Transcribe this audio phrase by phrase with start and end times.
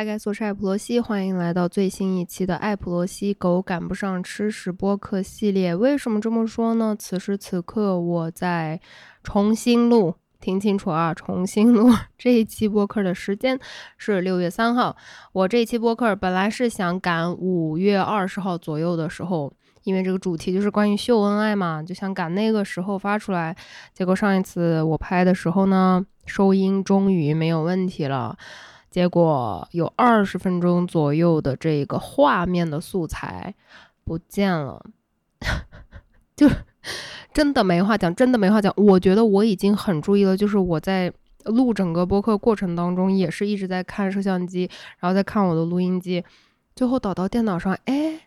[0.00, 5.76] 嗨，盖我是艾普罗西，欢迎来到最新一期的艾普罗西狗赶不上吃屎播客系列。
[5.76, 6.96] 为什么这么说呢？
[6.98, 8.80] 此时此刻我在
[9.22, 13.60] 重新录，听清楚啊，重新录 这一期播客的时间
[13.98, 14.96] 是六月三号。
[15.32, 23.54] 我这一期播客本来是想赶五月二十号左右的时候，因为这个主题就是关于秀恩爱嘛，就想赶那个时候发出来。
[23.92, 28.38] 结果上一次我拍的时候呢，收音终于没有问题了。
[28.90, 33.54] 结果有二十分钟左右的这个画面的素材
[34.04, 34.84] 不见了，
[36.34, 36.48] 就
[37.32, 38.72] 真的没话讲，真的没话讲。
[38.76, 41.12] 我觉得我已经很注意了，就是我在
[41.44, 44.68] 录整个播客过程当中，也是一直在看摄像机，
[44.98, 46.24] 然后再看我的录音机，
[46.74, 48.22] 最后导到电脑上，哎，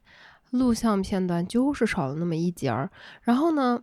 [0.52, 2.90] 录像片段就是少了那么一截儿。
[3.24, 3.82] 然后呢，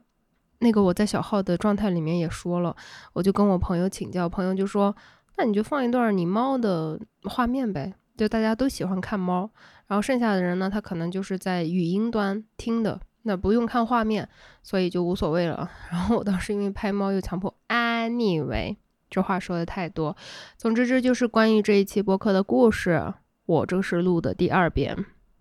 [0.61, 2.75] 那个我在小号的状态里面也说了，
[3.13, 4.97] 我就跟我朋友请教，朋友就说。
[5.37, 9.51] 那你就放一段你猫的画面呗，就大家都喜欢看猫，
[9.87, 14.29] 然后剩下的人呢，他可能就是在语音端听的，那不用看画面，
[14.63, 15.71] 所以就无所谓了。
[15.91, 18.77] 然后我当时因为拍猫又强迫，anyway，
[19.09, 20.17] 这话说的太多。
[20.59, 23.15] 总之这就是关于这一期播客的故事。
[23.47, 24.97] 我这是录的第二遍，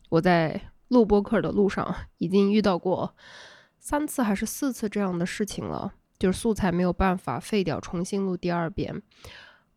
[0.10, 3.14] 我在录播客的路上已经遇到过
[3.78, 9.04] 三次还是四次这样的事情了，就是素材没有办法废掉，重新录第二遍。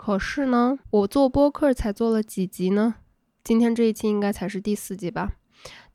[0.05, 2.97] 可是呢，我做播客才做了几集呢？
[3.45, 5.35] 今天这一期应该才是第四集吧。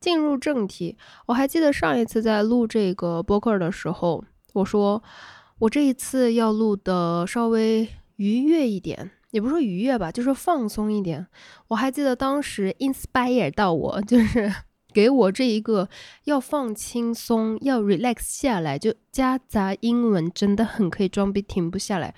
[0.00, 5.02] 进入正题，我还记得上一次在录这个播客的时候，我说
[5.58, 7.86] 我这一次要录的稍微
[8.16, 11.26] 愉悦一点，也不说愉悦吧，就是放松一点。
[11.66, 14.50] 我还记得当时 inspire 到我，就是
[14.94, 15.86] 给我这一个
[16.24, 22.14] 要放轻松、要 relax 下来，就夹杂英文，真的很可以装逼，停不下来。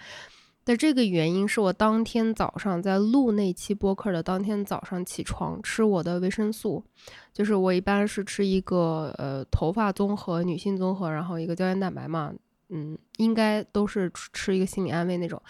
[0.71, 6.85] 的这个原因是我当天早上在录那期播客的当天早上起床吃我的维生素，
[7.33, 12.33] 就是我一般是吃一个呃头发综合、女性综合，然后一个胶原蛋白嘛，
[12.69, 15.43] 嗯，应该都是吃一个心理安慰那种。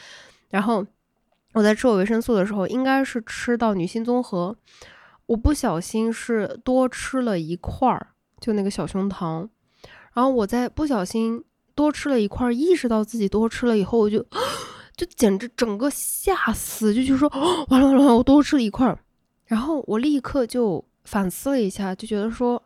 [0.49, 0.83] 然后
[1.53, 4.56] 我在吃我维生素的时候，应该是吃到女性综合，
[5.27, 8.06] 我不小心是多吃了一块儿，
[8.41, 9.47] 就那个小胸膛，
[10.15, 11.44] 然后我在不小心
[11.75, 14.25] 多吃了一块儿，意识到自己多吃了以后，我就。
[15.00, 17.27] 就简直整个吓死，就就说
[17.71, 18.99] 完了完了完了，我多吃了一块儿，
[19.47, 22.62] 然后我立刻就反思了一下，就觉得说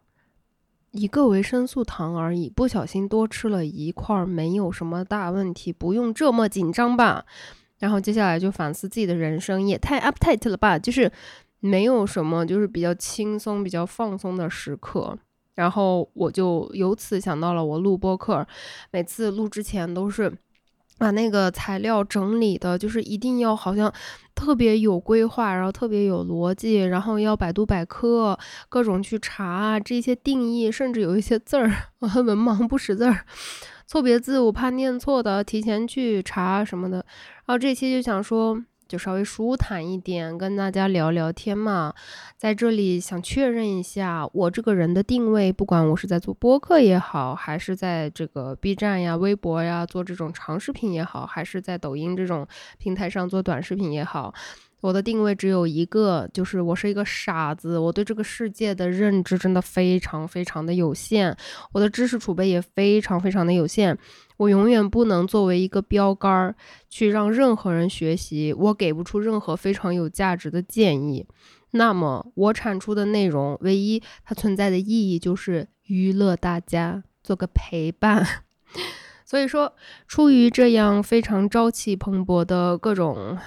[0.90, 7.24] 一个维生素糖而已，不小心多吃了一块儿，没有什么大问题，不用这么紧张吧。
[7.78, 11.12] 然后接下来就反思自己的人生，也太 uptight 了吧，就是
[11.60, 15.16] 没有什么就是比较轻松、比较放松的时刻。
[15.54, 18.44] 然后我就由此想到了我录播客，
[18.90, 20.36] 每次录之前都是。
[20.98, 23.92] 把那个材料整理的，就是一定要好像
[24.34, 28.38] 特别有规划，然后特别有逻辑，然后要百度百科
[28.68, 33.24] 各种去查这些定义，甚至有一些字儿，我文盲不识字儿，
[33.86, 36.98] 错别字我怕念错的，提前去查什么的。
[37.46, 38.62] 然后这期就想说。
[38.86, 41.92] 就稍微舒坦一点，跟大家聊聊天嘛。
[42.36, 52.46] 在这里想确认一下，我这个人的定位，不管我是在做播客也好，还是在这个 B 站呀、微博呀做这种长视频也好，还是在抖音这种
[52.78, 54.34] 平台上做短视频也好。
[54.84, 61.34] 我的定位只有一个，就是我是一个傻子，我对这个世界的认知真的非常非常的有限，
[61.72, 63.96] 我的知识储备也非常非常的有限，
[64.36, 66.54] 我永远不能作为一个标杆儿
[66.90, 71.26] 去让任何人学习，我给不出任何非常有价值的建议。
[71.70, 78.42] 那么我产出的内容，唯一它存在的意义就是娱乐大家，做个陪伴。
[79.24, 79.72] 所以说，
[80.06, 83.38] 出于这样非常朝气蓬勃的各种。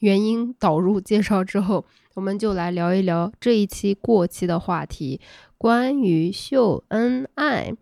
[0.00, 1.84] 原因导入介绍之后，
[2.14, 5.20] 我们就来聊一聊这一期过期的话题，
[5.56, 7.72] 关于秀恩爱。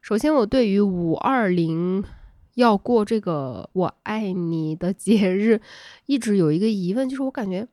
[0.00, 2.02] 首先，我对于五二零
[2.54, 5.60] 要过这个“我爱你”的节日，
[6.06, 7.68] 一直有一个疑问，就是我感觉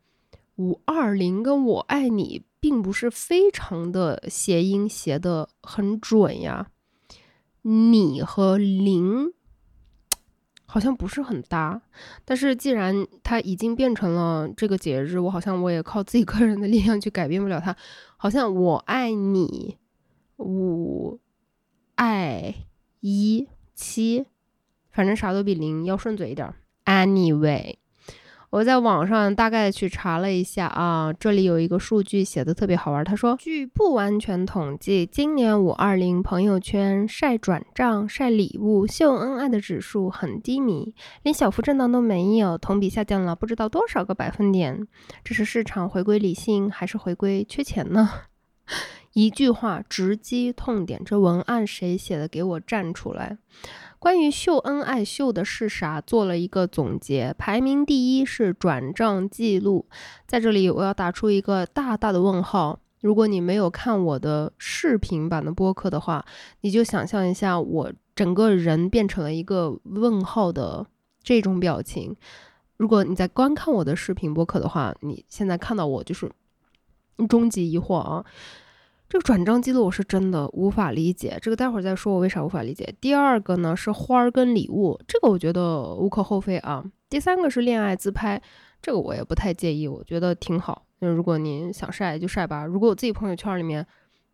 [0.58, 6.68] 五二零跟我爱你并不是非常的谐音谐的很准呀，
[7.64, 9.34] 你和零。
[10.70, 11.82] 好像不是很搭，
[12.26, 17.76] 但是既然它已经变成了这个节日，我好像我也靠自己个人的力量去改变不了它。
[18.18, 19.78] 好像我爱你
[20.38, 21.20] 五
[21.96, 22.54] 爱
[23.00, 24.26] 一七，
[24.92, 26.54] 反正啥都比零要顺嘴一点。
[26.84, 27.78] Anyway，
[28.50, 33.04] 我在网上大概去查了一下啊，这里有一个数据写的特别好玩。
[33.04, 44.88] 他说，据不完全统计，今年五二零朋友圈晒转账、晒礼物、秀恩爱的指数很低迷，连小幅震荡都没有，同比下降了不知道多少个百分点。
[45.26, 48.10] 这是市场回归理性，还是回归缺钱呢？
[49.18, 52.28] 一句话直击痛点，这文案谁写的？
[52.28, 53.40] 给我站出来！
[53.98, 56.00] 关于秀恩爱秀的是啥？
[56.00, 59.88] 做了一个总结，排名第一是转账记录。
[60.28, 62.80] 在这里，我要打出一个大大的问号。
[63.02, 66.24] 如果你没有看我的视频版的播客的话，
[66.62, 70.86] 你就想象一下，我整个人变成了一个问号的
[71.24, 72.16] 这种表情。
[72.78, 76.32] 如果你在观看我的视频播客的话，你现在看到我就是
[77.28, 78.24] 终极疑惑啊。
[79.10, 82.94] 这个转账记录我是真的无法理解，这个待会儿再说我为啥无法理解。
[83.00, 86.84] 第二个呢是花儿跟礼物，这个我觉得无可厚非啊。
[87.10, 88.42] 第三个是恋爱自拍，
[88.82, 90.86] 这个我也不太介意，我觉得挺好。
[91.00, 92.66] 那如果您想晒就晒吧。
[92.66, 93.86] 如果我自己朋友圈里面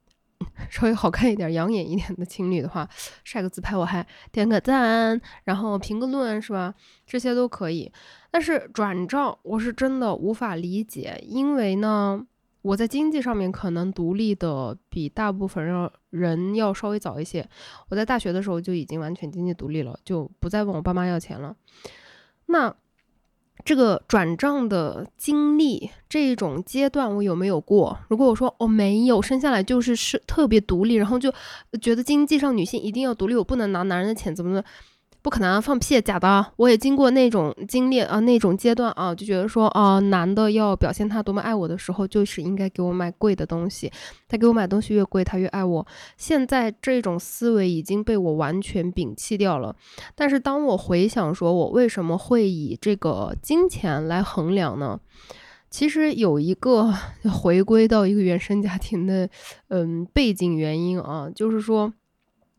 [0.71, 2.89] 稍微好看一点、养眼一点的情侣的话，
[3.23, 6.73] 晒个自拍我还点个赞，然后评个论是吧？
[7.05, 7.91] 这些都可以。
[8.31, 12.25] 但是转账我是真的无法理解，因为呢。
[12.63, 17.47] 我在经济上面可能独立的比大部分人人要稍微早一些。
[17.89, 21.55] 我在大学的时候就已经完全经济独立了，就不再问我爸妈要钱了。
[22.47, 22.73] 那
[23.65, 27.99] 这个转账的经历这种阶段我有没有过？
[28.09, 31.31] 如果我说我没有，生下来就是是特别独立，然后就
[31.81, 34.65] 觉得经济上女性一定要独立，我不能拿男人的钱，怎么的？
[35.23, 36.45] 不可能放屁，假的！
[36.57, 43.89] 我也经过那种经历啊，那种阶段啊，就觉得说啊，男的要表现他多么爱我的时候，就是应该给我买贵的东西。
[44.27, 45.87] 他给我买东西越贵，他越爱我。
[46.17, 49.73] 现在这种思维已经被我完全摒弃掉了。
[50.13, 54.99] 但是当我回想说，我为什么会以这个金钱来衡量呢？
[55.69, 56.93] 其实有一个
[57.31, 59.29] 回归到一个原生家庭的
[59.69, 61.93] 嗯背景原因啊，就是说。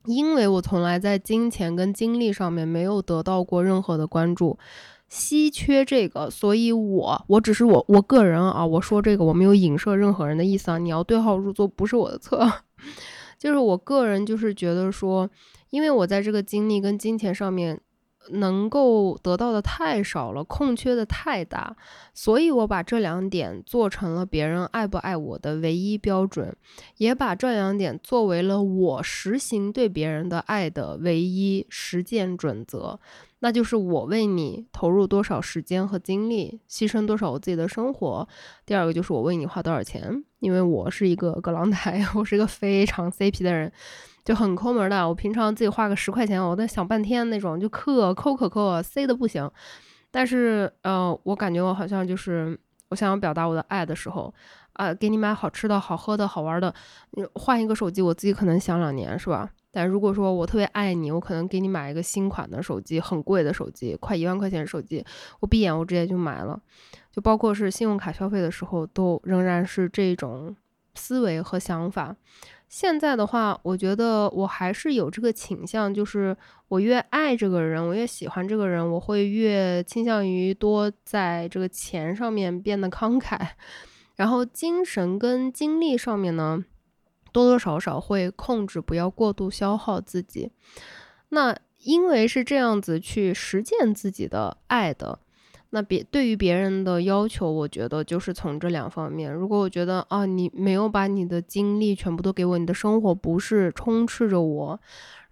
[0.05, 4.59] 因为我从来在金钱跟精力上面没有得到过任何的关注，
[5.09, 12.51] 稀缺这个，所以我我只是我我个人啊，我说这个我没有影射任何人的意思啊，你要对号入座不是我的错，
[13.39, 15.29] 就是我个人就是觉得说，
[15.71, 17.81] 因为我在这个精力跟金钱上面。
[18.31, 21.77] 能够得到的太少了，空缺的太大，
[22.13, 26.57] 所以我把这两点做成了别人爱不爱我的唯一标准，
[26.97, 32.99] 也把这两点作为了我实行对别人的爱的唯一实践准则。
[33.41, 38.27] 那就是我为你投入多少时间和精力，牺牲多少我自己的生活。
[38.65, 43.71] 第二个就是我为你花多少钱，因为我是一个葛朗台， 我是一个非常 CP 的人。
[44.25, 49.49] 就很抠门的，我平常自己花个十块钱，我都想半天那种，就可抠可抠塞的不行。
[50.11, 54.33] 但是，呃，我感觉我好像就是我想要表达我的爱的时候，
[54.75, 56.73] 啊，给你买好吃的、好喝的、好玩的，
[57.35, 59.51] 换一个手机，我自己可能想两年，是吧？
[59.71, 65.05] 但如果说我特别爱你，我可能给你买一个新款的手机，很贵的手机，快一万块钱的手机，
[65.41, 66.59] 我闭眼我直接就买了。
[67.11, 70.55] 就包括是信用卡消费的时候，都仍然是这种
[70.95, 72.15] 思维和想法。
[72.75, 76.37] 现在的话，我觉得我还是有这个倾向，就是
[76.67, 83.39] 我越爱这个人，我越喜欢这个人，我会越倾向于多在这个钱上面变得慷慨，
[84.17, 86.65] 然后精神跟精力上面呢，
[87.31, 90.51] 多多少少会控制，不要过度消耗自己。
[91.29, 95.21] 那因为是这样子去实践自己的爱的。
[95.75, 99.33] 那别对于别人的要求，我觉得就是从这两方面。
[99.35, 104.81] 如果我觉得啊，你没有把你的精力全部都给我，你的生活不是充斥着我，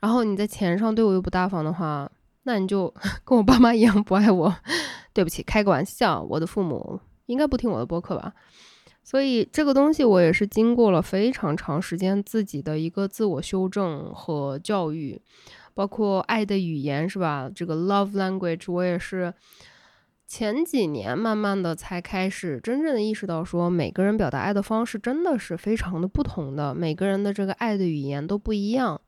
[0.00, 2.11] 然后你在钱上对我又不大方的话，
[2.43, 2.93] 那你就
[3.25, 4.52] 跟我爸妈一样不爱我。
[5.14, 8.35] 对不起，开个玩笑，我的父母应该不听我的播客吧？
[9.05, 15.23] 所以这个东西我也是经过了非常长时间自己的一个自我修正和教育，
[15.73, 17.49] 包括爱的语言是吧？
[17.55, 19.33] 这个 love language 我也是。
[20.33, 28.99] 前几年慢慢的才开始真正的意识到，说每个人表达爱的方式真的是非常的不同的，每个人的这个爱的语言都不一样。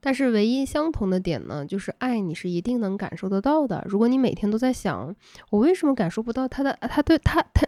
[0.00, 3.82] 但是唯一相同的点呢，就是爱你是一定能感受得到的。
[3.88, 5.16] 如果你每天都在想，
[5.48, 7.66] 我为什么感受不到他的，他对他他，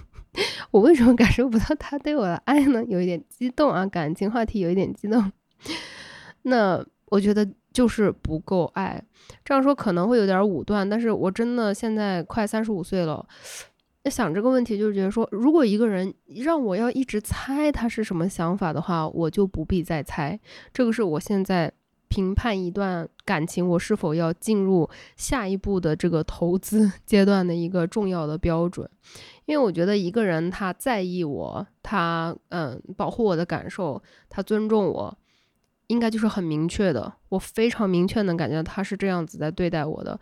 [0.72, 2.82] 我为什么感受不到他对我的爱呢？
[2.86, 5.30] 有一点激动啊，感情话题有一点激动。
[6.44, 7.46] 那我觉得。
[7.78, 9.00] 就是不够爱，
[9.44, 13.24] 这样说可能会有点武断，但是我真的现在快三十五岁了，
[14.06, 20.40] 想这个问题就是觉得说，如果一个人让我要一直猜他是什么想法的话，我就不必再猜。
[20.72, 21.72] 这个是我现在
[22.08, 28.90] 评判一段感情我是否要进入下一步的这个投资 阶段的一个重要的标准。
[29.46, 35.16] 因为我觉得一个人他在意我，他嗯保护我的感受，他尊重我，
[35.88, 37.12] 应该就是很明确的。
[37.28, 40.18] 我非常明确能感觉到他是这样子在对待我的。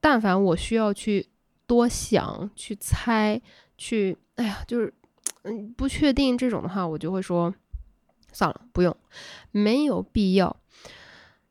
[0.00, 1.26] 但凡我需要去
[1.66, 3.40] 多想、去猜、
[3.76, 4.92] 去哎呀，就是
[5.42, 7.52] 嗯不确定这种的话，我就会说
[8.32, 8.96] 算了，不用，
[9.50, 10.54] 没有必要。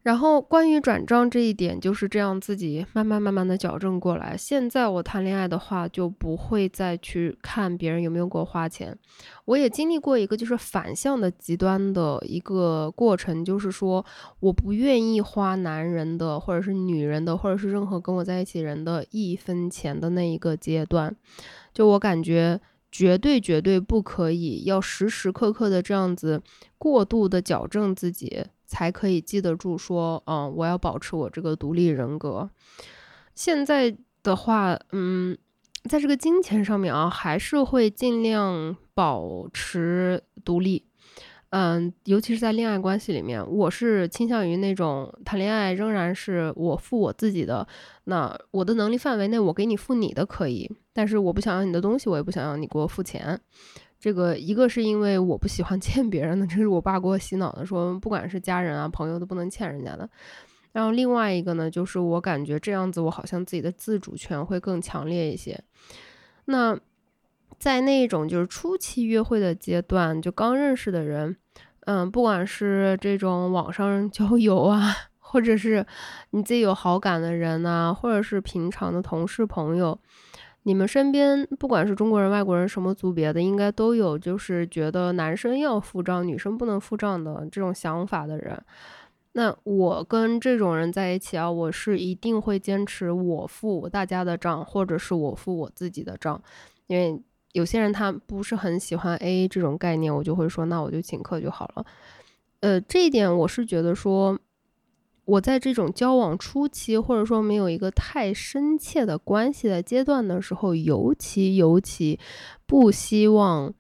[0.06, 4.38] 然后关于转账这一点，就是这样自己慢慢慢慢的矫正过来。
[4.38, 8.96] 现在我谈恋爱的话，就不会再去看别人有没有给我花钱。
[9.46, 14.06] 我也经历过一个就是反向的极端的一个过程，就是说
[14.42, 21.16] 我不愿意花男人的，或者是女人的，或者是任何跟我在一起人的一分钱的那一个阶段，
[21.74, 22.62] 就我感觉
[22.98, 26.42] 绝对绝对不可以，要时时刻刻的这样子
[26.78, 28.46] 过度的矫正自己。
[28.66, 32.50] 才可以记得住说，嗯，我要保持我这个独立人格。
[33.36, 35.38] 现在的话，嗯，
[35.88, 40.84] 在这个金钱上面啊，还是会尽量保持独立。
[41.58, 47.66] 嗯，尤其是在恋爱关系里面，我是倾向于那种谈恋爱仍然是我付我自己的。
[48.04, 53.40] 那我的能力范围内，我给你付你的可以，但是我不想要你的东西，我也不想要你给我付钱。
[53.98, 60.10] 这个一个是因为我不喜欢 欠别人的，这是我爸给我洗脑的，说不管是家人啊朋友都不能欠人家的。
[60.74, 65.58] 然后另外一个呢，就是我感觉这样子我好像自己的自主权会更强烈一些。
[66.48, 66.78] 那
[67.58, 71.38] 在那种就是初期约会的阶段，就刚认识的人，
[71.86, 75.86] 嗯，不管是这种网上交友啊，或者是
[76.32, 79.98] 你自己有好感的人呐，或者是平常的同事朋友。
[80.64, 88.60] 你们身边不管是中国人、外国人，什么族别的，应该都有，就是觉得男生要付账，女生不能付账的这种想法的人。
[89.34, 96.42] 那我跟这种人在一起啊，我是一定会坚持我付大家的账，或者是我付我自己的账。
[96.88, 97.22] 因为
[97.56, 101.86] 有些人他不是很喜欢 AA 这种概念，我就会说，那我就请客就好了。
[102.60, 104.38] 呃，这一点我是觉得说。
[105.28, 112.20] 我在这种交往初期，或者说没有一个太深切的关系的阶段的时候，尤其尤其
[112.68, 113.74] 不希望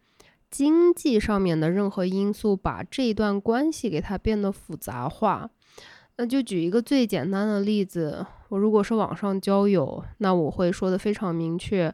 [0.49, 5.47] 经济上面的任何因素把这一段关系给它变得复杂化。
[6.17, 11.93] 那就举一个最简单的例子，我如果是网上交友，那我会说的非常明确，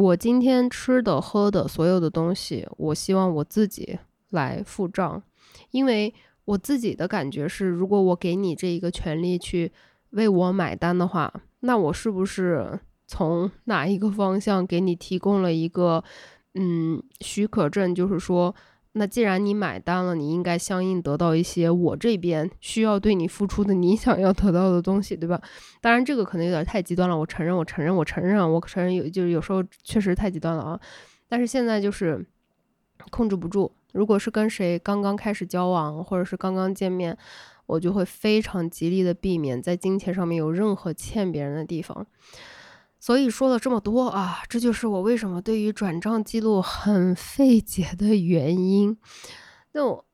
[0.00, 3.98] 我今天吃的喝的所有的东西，我希望我自己
[4.30, 5.22] 来付账，
[5.70, 6.14] 因为。
[6.46, 9.72] 我自己的感觉是，如果我给你这一个权利去
[10.10, 16.04] 为我买单的话，那我是不是从哪一个方向给你提供了一个
[16.54, 17.92] 嗯许可证？
[17.92, 18.54] 就是说，
[18.98, 25.38] 那既然你买单了，你应该相应得到一些我这边需要对你付出的你想要得到的东西，对吧？
[25.82, 27.14] 当然，这个可能有点太极端了。
[27.14, 30.80] 我承认，我承认，我承认，我承认有，就是有时候确实太极端了啊。
[31.28, 32.26] 但是现在就是
[33.10, 33.70] 控制不住。
[33.92, 37.14] 如果是跟谁刚刚开始交往，或者是刚刚见面，
[37.66, 42.06] 我就会非常极力的避免在金钱上面有任何欠别人的地方。
[43.06, 48.98] 所以说了这么多啊，这就是我为什么对于转账记录很费解的原因。
[49.74, 50.04] 那我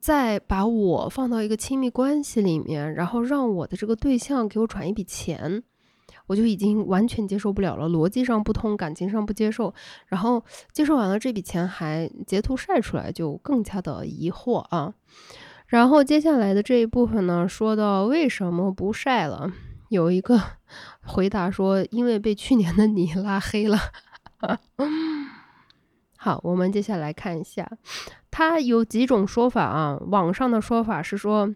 [0.00, 5.62] 再把我放到一个亲密关系里面，然后让我的这个对象给我转一笔钱。
[6.26, 9.74] 我就已经完全接受不了了，逻辑上不通，感情上不接受，
[10.06, 14.94] 然后接受完了这笔钱还截图晒出来，就更加的疑惑啊。
[15.66, 19.52] 然后接下来的这一部分呢，说到为什么不晒了，
[19.90, 20.40] 有一个
[21.04, 23.78] 回答说，因为被去年的你拉黑了。
[26.16, 27.70] 好，我们接下来看一下，
[28.30, 29.98] 它有几种说法啊。
[30.08, 31.54] 网上的说法是说。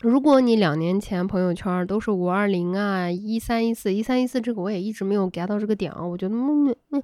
[0.00, 7.02] 如果你两年前朋友圈都是五二零啊、一三一四、一三一四，这个我也一直没有 get 到这个点啊，我觉得嗯嗯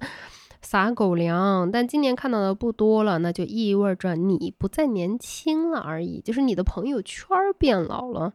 [0.61, 1.71] 撒狗粮。
[1.71, 8.33] 但今年看到的不多了，那就意味着你不再年轻了而已，就是你的朋友圈变老了。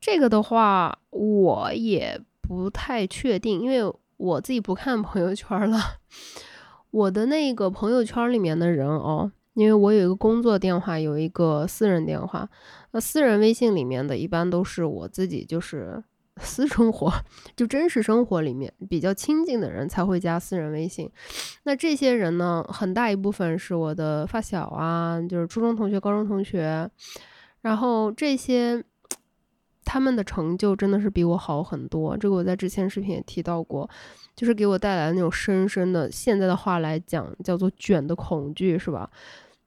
[0.00, 5.78] 这个的话，我也不太确定，因为我自己不看朋友圈了。
[6.92, 9.32] 我的那个朋友圈里面的人哦。
[9.54, 12.48] 因为我有一个工作电话，有一个私人电话。
[12.92, 16.02] 那私人微信里面的一般都是我自己，就是
[16.40, 17.12] 私生活，
[17.54, 21.10] 就真实生活里面比较亲近的人才会加私人微信。
[21.64, 26.90] 那这些人呢，很大一部分是我的发小啊，就是初中同学、高中同学。
[27.60, 28.82] 然后这些
[29.84, 32.16] 他们的成就真的是比我好很多。
[32.16, 33.88] 这个我在之前视频也提到过，
[34.36, 39.10] 就是给我带来那种深深的，现在的话来讲叫做卷的恐惧，是吧？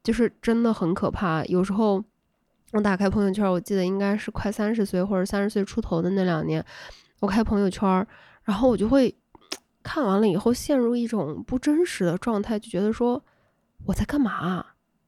[0.03, 1.43] 就是真的很可怕。
[1.45, 2.03] 有时候
[2.71, 6.63] 我打开朋友圈，我记得应该是快三十岁或者三十岁出头的那两年，
[7.19, 8.05] 我开朋友圈，
[8.43, 9.13] 然后我就会
[9.83, 13.23] 看完了以后陷入一种不真实的状态，就觉得说
[13.85, 14.65] 我在干嘛？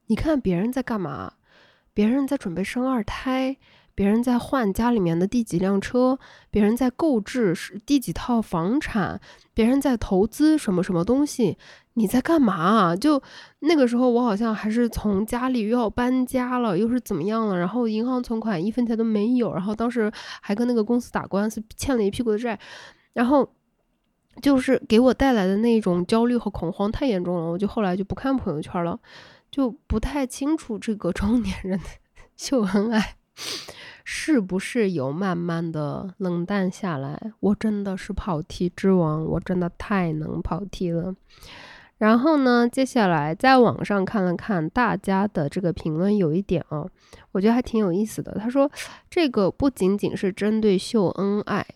[0.08, 1.34] 你看别人在干嘛？
[1.94, 3.58] 别人在准备生二胎。
[3.98, 6.20] 别人在换家里面的第几辆车，
[6.52, 9.20] 别人在购置是第几套房产，
[9.56, 11.58] 别人在投资什么什么东西，
[11.96, 12.96] 你在干嘛？
[12.96, 13.20] 就
[13.62, 17.58] 那个时候，我好像还是从家里又要搬家了，又是怎么样了？
[17.58, 20.12] 然后银行存款一分钱都没有，然后当时
[20.42, 22.60] 还跟那个公司打官司，欠了一屁股的债，
[23.14, 23.52] 然后
[24.44, 29.00] 就是给我带来的那种焦虑和恐慌太严重了，我就后来就不看朋友圈了，
[29.50, 31.86] 就不太清楚这个 中年人的
[32.38, 33.16] 秀恩爱。
[34.10, 37.34] 是不是有慢慢的冷淡下来？
[37.42, 41.14] 我真的是跑题之王，我真的太能跑题了。
[41.98, 46.88] 然后呢，接下来在网上看了看大家的这个评论，有一点啊，
[47.34, 48.32] 我觉得还挺有意思的。
[48.40, 48.72] 他说，
[49.10, 51.68] 这个不仅仅是针对秀恩爱，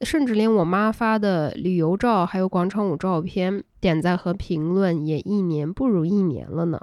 [0.00, 6.80] 甚至连我妈发的旅游照还有广场舞照片，点赞和评论也一年不如一年了呢。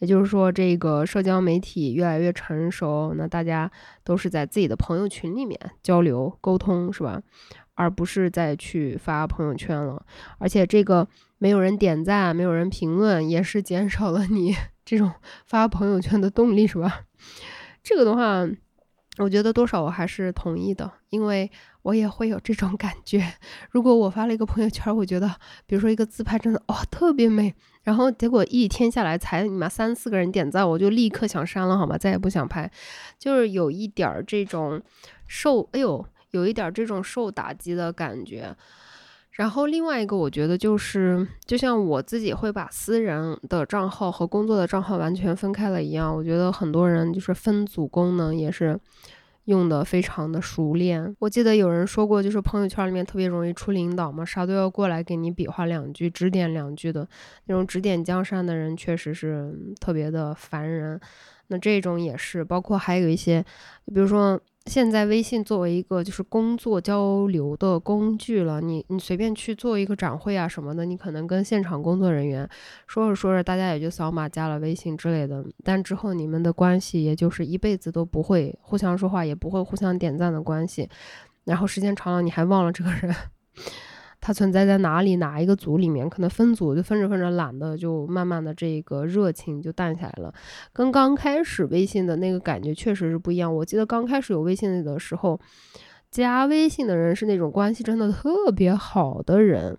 [0.00, 3.70] 也就是说，这个社交媒体越来越成熟，那大家
[4.02, 7.22] 都是在自己的朋友群里面交流沟通，是吧？
[7.74, 10.04] 而不是再去发朋友圈了。
[10.38, 11.06] 而且这个
[11.38, 14.54] 没有人点赞，没有人评论，也是减少了你
[14.84, 15.12] 这种
[15.46, 17.04] 发朋友圈的动力，是吧？
[17.82, 18.48] 这个的话。
[19.18, 21.50] 我觉得多少我还是同意的，因为
[21.82, 23.34] 我也会有这种 感觉。
[23.70, 25.28] 如果我发了一个朋友圈，我觉得，
[25.66, 27.54] 比如说一个自拍真的哇特别美，
[27.90, 31.98] 然后结果一天下来才你妈三四个人点赞，我就立刻想删了，好吗？
[31.98, 32.70] 再也不想拍，
[33.18, 34.80] 就是有一点儿这种
[35.26, 38.54] 受，哎呦，有一点儿这种受打击的感觉。
[39.32, 48.78] 然后另外一个，我觉得就是，就像我自己会把私人的账号和工作的账号完全分开了一样，我觉得很多人就是分组功能也是
[49.50, 51.14] 用的非常的熟练。
[51.18, 57.06] 我记得有人说过，就是朋友圈里面特别容易出领导嘛，啥都要过来给你比划两句、指点两句的
[57.46, 60.98] 那种指点江山的人，确实是特别的烦人。
[61.48, 63.44] 那这种也是，包括还有一些，
[63.86, 64.40] 比如说。
[64.70, 72.48] 现在微信作为一个就是工作交流的工具了，你你随便去做一个展会啊什么的，你可能跟现场工作人员
[72.86, 80.88] 说着说着，大家也就扫码加了微信之类的，但之后你们的关系也就是一辈子都不会互相说话，也不会互相点赞的关系，
[81.42, 83.12] 然后时间长了你还忘了这个人。
[84.20, 85.16] 它存在在哪里？
[85.16, 86.08] 哪一个组里面？
[86.08, 90.32] 可能分组就分着分着懒的，就慢慢的这个热情就淡下来了。
[90.72, 93.54] 跟刚开始微信的那个感觉确实是不一样。
[93.54, 95.40] 我记得刚开始有微信的时候，
[96.10, 99.78] 加微信的人是那种关系真的特别好的人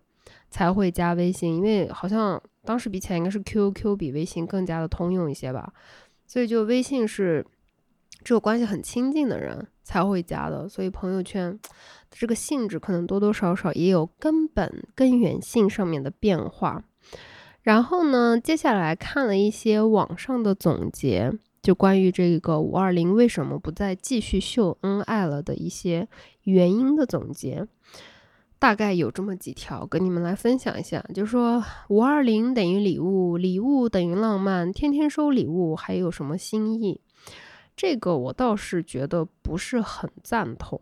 [0.49, 5.71] 才会加微信，因为好像当时比起来应该是 QQ 比微信更加的通用一些吧。
[6.25, 7.45] 所以就微信是
[8.23, 11.59] 只有关系很亲近的人才会加的，所以朋友圈。
[12.13, 16.83] 这个性质可能多多少少也有根本根源性上面的变化。
[17.61, 26.09] 然后呢，接下来看了一些网上的总结，就关于这个五二零为什么不再继续秀恩爱了的一些
[26.43, 27.65] 原因的总结，
[28.59, 31.01] 大概有这么几条，跟你们来分享一下。
[31.15, 36.99] 就说，五二零等于礼物，礼物等于浪漫，天天收礼物还有什么新意？
[37.81, 40.79] 这个我倒是觉得不是很赞同。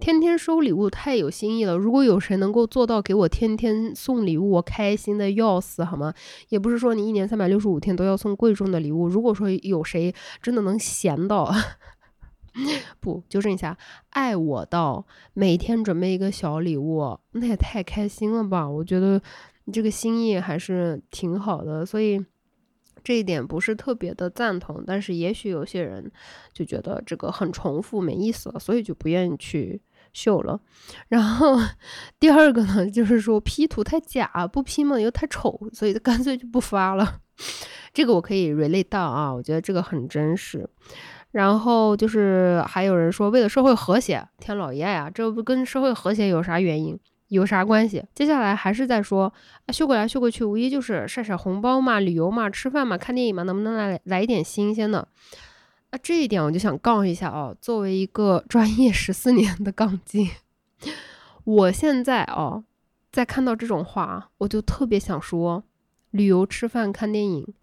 [0.00, 1.76] 天天收礼物太有新意了。
[1.76, 6.12] 如果有谁能够做到给我天天送礼物，我开心的要死，好吗？
[6.48, 9.06] 也不是说你一年三百六十五天都要送贵重的礼物。
[9.06, 11.48] 如果说有谁真的能闲到，
[12.98, 13.78] 不纠正一下，
[14.10, 18.68] 爱我到每天准备一个小礼物，那也太开心了吧？
[18.68, 19.22] 我觉得
[19.66, 22.20] 你这个心意还是挺好的，所以
[23.02, 24.82] 这一点不是特别的赞同。
[24.86, 26.10] 但是也许有些人
[26.52, 29.80] 就觉得这个很重复没意思了，所以就不愿意去。
[30.14, 30.60] 秀了，
[31.08, 31.56] 然后
[32.20, 37.20] 第二个呢，就是说 P 图太假，不 P 嘛又太丑，所以干脆就不发了。
[37.94, 40.68] 这个我可以 relate 到啊，我觉得这个很真实。
[41.30, 47.00] 然后就是还有人说为了社会和谐，天老爷呀，这不跟社会和谐有啥原因，
[47.32, 48.04] 有啥关系？
[48.14, 49.32] 接下来还是在说
[49.66, 55.08] 啊秀过来秀过去，无疑就是晒晒红包嘛，旅游嘛，吃饭嘛，看电影嘛，能不能来来一点新鲜的？
[55.90, 57.54] 那这一点我就想杠一下啊！
[57.60, 60.28] 作为一个 专业十四年的杠精，
[61.44, 62.64] 我现在哦，
[63.10, 65.64] 在看到这种话，我就特别想说：
[66.10, 67.54] 旅游、吃饭、看电影。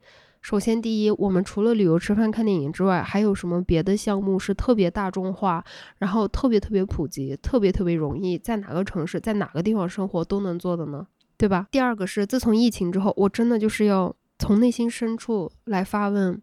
[0.41, 5.63] 首先，第一，我们除了旅游、吃饭、看电影之外，还有什么别的项目是特别大众化，
[5.97, 11.05] 然后特别特别普及，特别特别容易，在哪个城市、在哪个地方生活都能做的呢？
[11.37, 11.67] 对吧？
[11.69, 16.41] 第二个是，自从疫情之后，我真的就是要从内心深处来发问。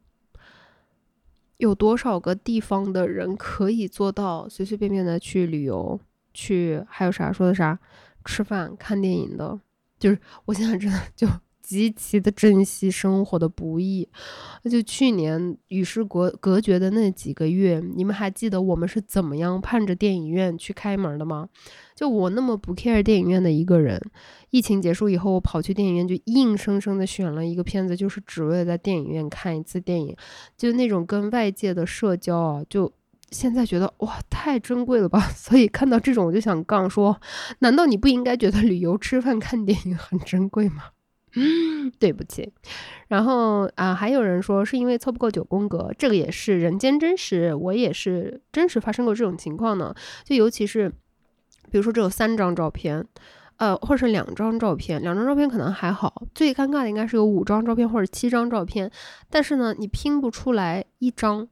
[1.56, 5.98] 有多少个地方的人可以做到随随便便的去旅游，
[6.35, 7.78] 去还有啥说的啥，
[8.26, 9.59] 吃饭看电影的？
[9.98, 11.26] 就是我现在真的就。
[11.66, 14.09] 极其的珍惜生活的不易，
[14.70, 21.48] 就去年与世隔隔绝的那几个月，你们还记得我们是怎么样盼着电影院去开门的吗？
[21.96, 24.00] 就我那么不 care 电影院的一个人，
[24.50, 30.16] 疫情结束以后，我跑去电影院就硬生生的选了一个片子，就是只为了在电影院看一次电影，
[30.57, 32.92] 就那种跟外界的社交啊，就
[33.33, 37.20] 现在觉得哇太珍贵了吧， 所以看到这种我就想杠说，
[37.59, 40.85] 难道你不应该觉得旅游、吃饭、看电影很珍贵吗？
[41.99, 42.53] 对不起，
[43.09, 49.94] 然后啊，还有人说是因为凑不够九宫格，这个也是人间真实，我也是真实发生过这种情况呢。
[50.25, 50.88] 就尤其是，
[51.70, 53.07] 比如说只有三张照片，
[53.57, 58.90] 呃，或者是两张照片，两张照片可能还好，最尴尬的应该是有五张照片或者七张照片，
[59.31, 61.49] 但是呢，你拼不出来一张，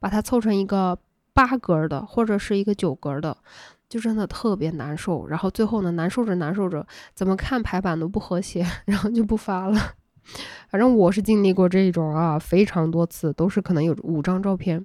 [0.00, 0.98] 把它凑成一个
[1.32, 3.36] 八格的或者是一个九格的。
[3.88, 9.78] 就真的特别难受，然后最后呢，难受着难受着，怎么看排版都不和谐， 然后就不发了。
[10.68, 14.84] 反正我是经历过这种啊，非常多次，都是可能有五张照片，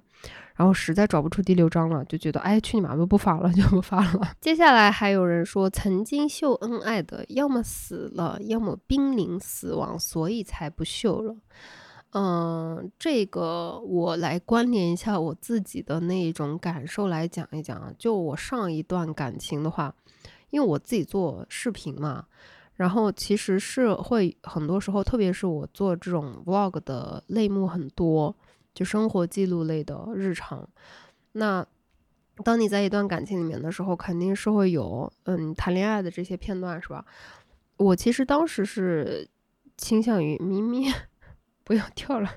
[0.54, 4.28] 然后实在找不出第六张了，就觉得哎，去你妈，的不发了， 就不发了。
[4.40, 11.34] 接下来还有人说，曾经秀恩爱的，要么死了，要么濒临死亡，所以才不秀了。
[12.14, 17.90] 嗯，这个我来关联一下我自己的那一种感受来讲一讲啊。
[17.98, 19.94] 就我上一段感情的话，
[20.50, 22.26] 因为我自己做视频嘛，
[22.74, 28.36] 然后其实是会很多时候，特别是我做这种 vlog 的类目很多，
[28.74, 30.68] 就生活记录类的日常。
[31.32, 31.66] 那
[32.44, 37.02] 当你在一段感情里面的时候，肯定是会有嗯谈恋爱的这些片段，是吧？
[37.78, 39.26] 我其实当时是
[39.78, 40.92] 倾向于咪咪。
[41.72, 42.30] 不要 跳了，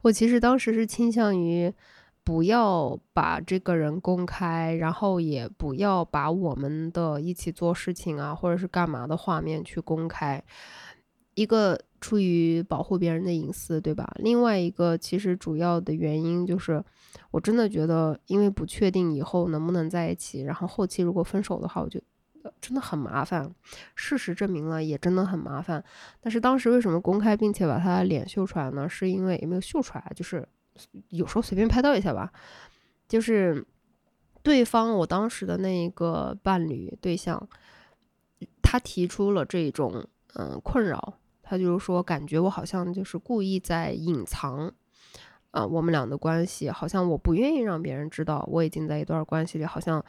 [0.00, 1.70] 我其实当时是倾向于
[2.24, 10.42] 不要把这个人公开，然后也不要把我们的一起做事情啊，或者是干嘛的画面去公开。
[11.34, 14.10] 一个出于保护别人的隐私，对吧？
[14.20, 16.82] 另外一个其实主要的原因就是，
[17.30, 22.00] 我真的觉得，因为不确定以后能不能在一起，然后后期如果分手的话，我就。
[22.60, 23.50] 真的很麻烦，
[23.94, 25.82] 事实证明了也真的很麻烦。
[26.20, 28.88] 但是当时为什么公开并且把他脸秀出来呢？
[28.88, 30.46] 是因为也没有秀出来，就是
[31.08, 32.32] 有时候随便拍到一下吧。
[33.08, 33.64] 就是
[34.42, 37.48] 对方我当时的那一个伴侣对象，
[38.62, 44.72] 他提出了这种嗯困扰，他就是说感觉我好像就是故意在隐藏
[45.50, 50.04] 啊我们俩的关系，好像我不愿意让别人知道我已经在一段关系里，好像。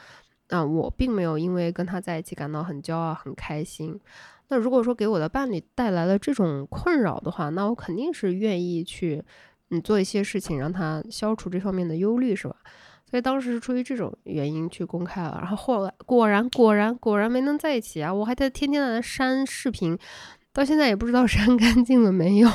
[0.49, 3.99] 那我并没有因为跟他在一起感到很骄傲、很开心。
[4.49, 9.21] 那如果说给我的伴侣带来了这种困扰的话，那我肯定是愿意去，
[9.71, 12.55] 嗯，做一些事情让他消除这方面的忧虑，是吧？
[13.09, 15.37] 所以当时是出于这种原因去公开了。
[15.41, 18.13] 然后后来果然、果然、果然没能在一起啊！
[18.13, 19.97] 我还在天天在那删视频，
[20.53, 22.49] 到现在也不知道 删干净了没有。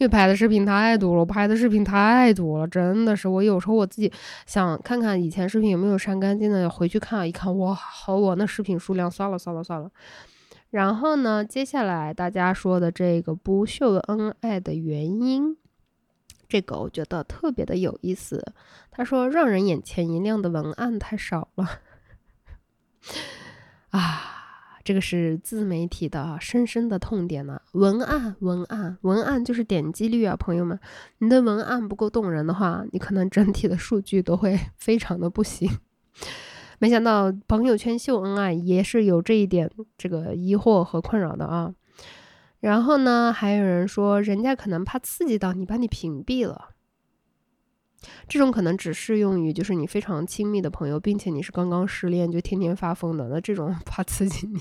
[0.00, 4.10] 因为拍的视频太多了，我拍的视频太多了，真的是我有时候我自己
[4.46, 9.90] 想看看以前视频有没有删干净的，回去看一看，哇，好我那视频数量，算了算了算了。
[10.70, 15.58] 然后呢，接下来大家说的这个不秀恩爱的原因，
[16.48, 18.54] 这个我觉得特别的有意思。
[18.90, 21.80] 他说让人眼前一亮的文案太少了，
[23.92, 24.38] 啊。
[24.90, 27.62] 这个是自媒体的深深的痛点呢。
[27.74, 30.76] 文案，文案，文案就是点击率啊，朋友们，
[31.18, 35.70] 你的文案不够动人的话，你可能整体的数据都会 非常的不行。
[36.80, 41.72] 没想到朋友圈秀恩爱也是有这一点这个疑惑和困扰的啊。
[42.58, 46.70] 然后呢，还有人说人家可能怕刺激到你，把你屏蔽了。
[48.26, 54.58] 这种可能只适用于就是你非常亲密的朋友，并且你是刚刚失恋就天天发疯的，那这种 怕刺激你，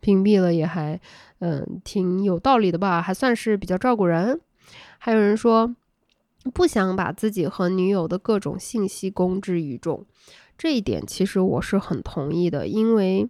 [0.00, 1.00] 屏蔽了也还
[1.40, 4.40] 嗯挺有道理的吧，还算是比较照顾人。
[4.98, 5.74] 还有人说
[6.52, 10.04] 不想把自己和女友的各种信息公之于众，
[10.56, 13.28] 这一点其实我是很同意的，因为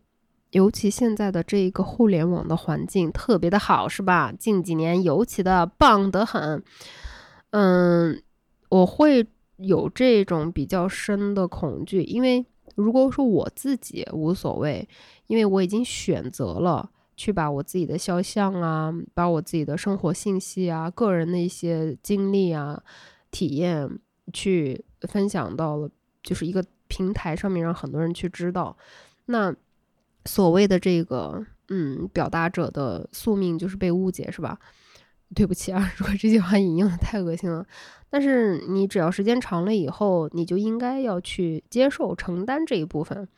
[0.50, 4.32] 尤其现在的这一个互联网的环境特别的好，是吧？
[4.32, 6.62] 近几年尤其的棒得很，
[7.50, 8.22] 嗯。
[8.70, 12.46] 我会有这种比较深的恐惧，因为
[12.80, 14.88] 如果说我自己无所谓，
[15.26, 22.82] 因为我已经选择了去把我自己的肖像啊，把我自己的生活信息啊、个人的一些经历啊、
[23.30, 23.88] 体验
[24.32, 25.90] 去分享到了，
[26.22, 28.76] 就是一个平台上面，让很多人去知道。
[29.26, 29.54] 那
[30.24, 34.58] 所谓的这个，嗯，表达者的宿命就是被误解，是吧？
[35.34, 37.64] 对不起啊， 如果这句话引用的太恶心了，
[38.08, 43.28] 但是你只要时间长了以后，你就应该要去接受承担这一部分。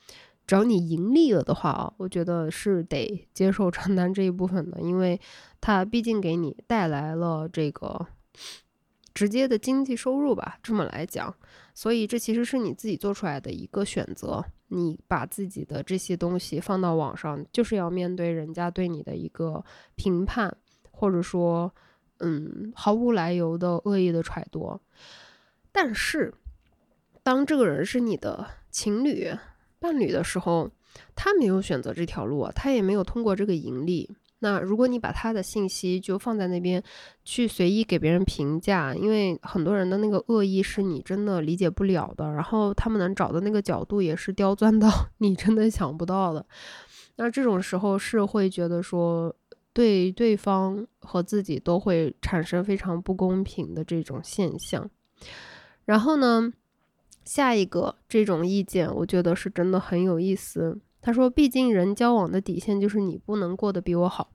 [0.46, 5.20] 只要你盈利了的话啊，我觉得是得接受承担这一部分的，因为
[5.60, 8.06] 它毕竟给你带来了这个
[9.14, 11.32] 直接的经济收入吧，这么来讲，
[11.74, 14.44] 所以这其实是你自己做出来的一个选择。
[14.74, 19.62] 你把自己的这些东西放到网上，就是要面对人家对你的一个
[19.96, 20.56] 评判，
[21.02, 21.74] 或者说，
[22.20, 24.80] 嗯，毫无来由的恶意的揣度。
[25.72, 26.32] 但是，
[27.24, 29.28] 当这个人是你的情侣、
[29.80, 30.70] 伴侣的时候，
[31.16, 34.08] 他没有选择这条路，他也没有通过这个盈利。
[34.38, 36.80] 那如果你把他的信息就放在那边，
[37.24, 44.88] 去随意给别人评价，因为很多人的那个恶意是你真的理解不了的，然后他们能找的那个角度也是刁钻到
[45.18, 46.46] 你真的想不到的。
[47.16, 49.34] 那这种时候是会觉得说，
[49.72, 54.88] 对对方和自己都会产生非常不公平的这种现象。
[55.84, 56.52] 然后呢，
[57.24, 60.78] 下一个这种意见，我觉得是真的很有意思。
[61.00, 64.30] 他说：“毕竟人交往的底线就是你不能过得比我好。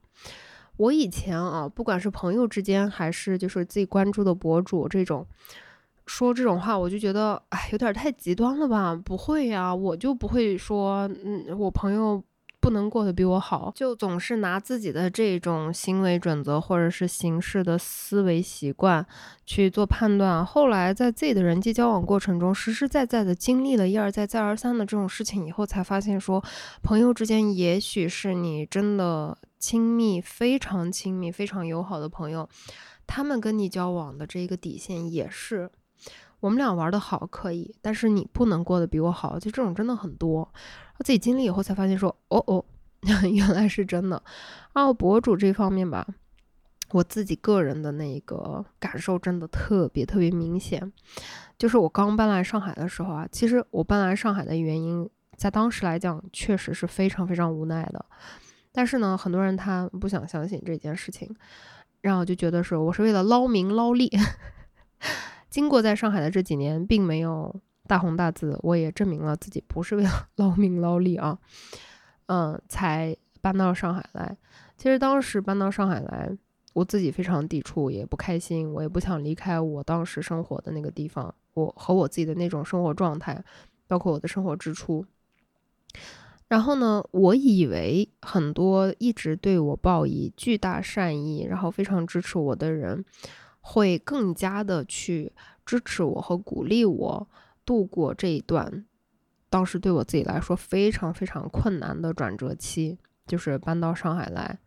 [0.76, 5.26] 我以前啊，不管是朋友之间，还是就是自己关注的博主，这种
[6.06, 8.94] 说这种话，我就觉得哎，有点太极端了吧？
[8.94, 12.22] 不会呀，我就不会说，嗯，我朋友。”
[12.60, 19.06] 不能过得比我好，就总是拿自己的这种行为准则或者是行事的思维习惯
[19.46, 20.44] 去做判断。
[20.44, 26.42] 后来在自己的人际交往过程中，实实在在的经历了一而再再而三的这种事情以后，才发现说，
[26.82, 32.48] 朋友之间也许是你真的亲密、非常亲密、非常友好的朋友，
[33.06, 35.70] 他们跟你交往的这个底线也是。
[36.40, 40.52] 我们俩玩的好可以，但是你不能过得比我好，就这种真的很多。
[40.98, 42.64] 我自己经历以后才发现，说哦哦，
[43.32, 44.22] 原来是真的。
[44.72, 46.06] 啊，博主这方面吧，
[46.90, 50.92] 我自己个人的那个感受真的特别特别明显。
[51.56, 58.04] 就是我刚搬来上海的时候啊，其实我搬来上海的原因，在当时来讲确实是非常非常无奈的。
[58.72, 61.34] 但是呢，很多人他不想相信这件事情，
[62.00, 64.10] 然后就觉得是我是为了捞名捞利。
[65.50, 71.38] 经过在上海的这几年，并没有大红大紫，我也证明了自己不是为了捞名捞利啊，
[72.26, 74.36] 嗯，才搬到上海来。
[74.76, 76.30] 其实当时搬到上海来，
[76.74, 83.42] 我自己非常抵触，也不开心，我也不想离开我当时生活的那个地方，我和我自己的那种生活状态，
[83.86, 85.04] 包括我的生活支出。
[86.46, 93.04] 然后呢，我以为很多一直对我报以巨大善意，然后非常支持我的人。
[93.60, 95.30] 会更加的去
[95.66, 97.28] 支持我和鼓励我
[97.68, 98.86] 度过这一段，
[99.50, 104.58] 当时对我自己来说非常非常困难的转折期，就是搬到上海来，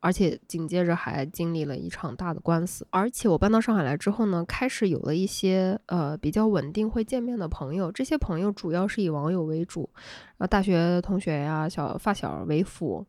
[0.00, 2.84] 而且紧接着还经历了一场大的官司。
[2.90, 9.88] 而且我搬到上海来之后呢，开始有了一些呃比较稳定会见面的朋友，这些朋友主要是以网友为主，
[10.38, 13.06] 啊大学同学呀、小发小为辅，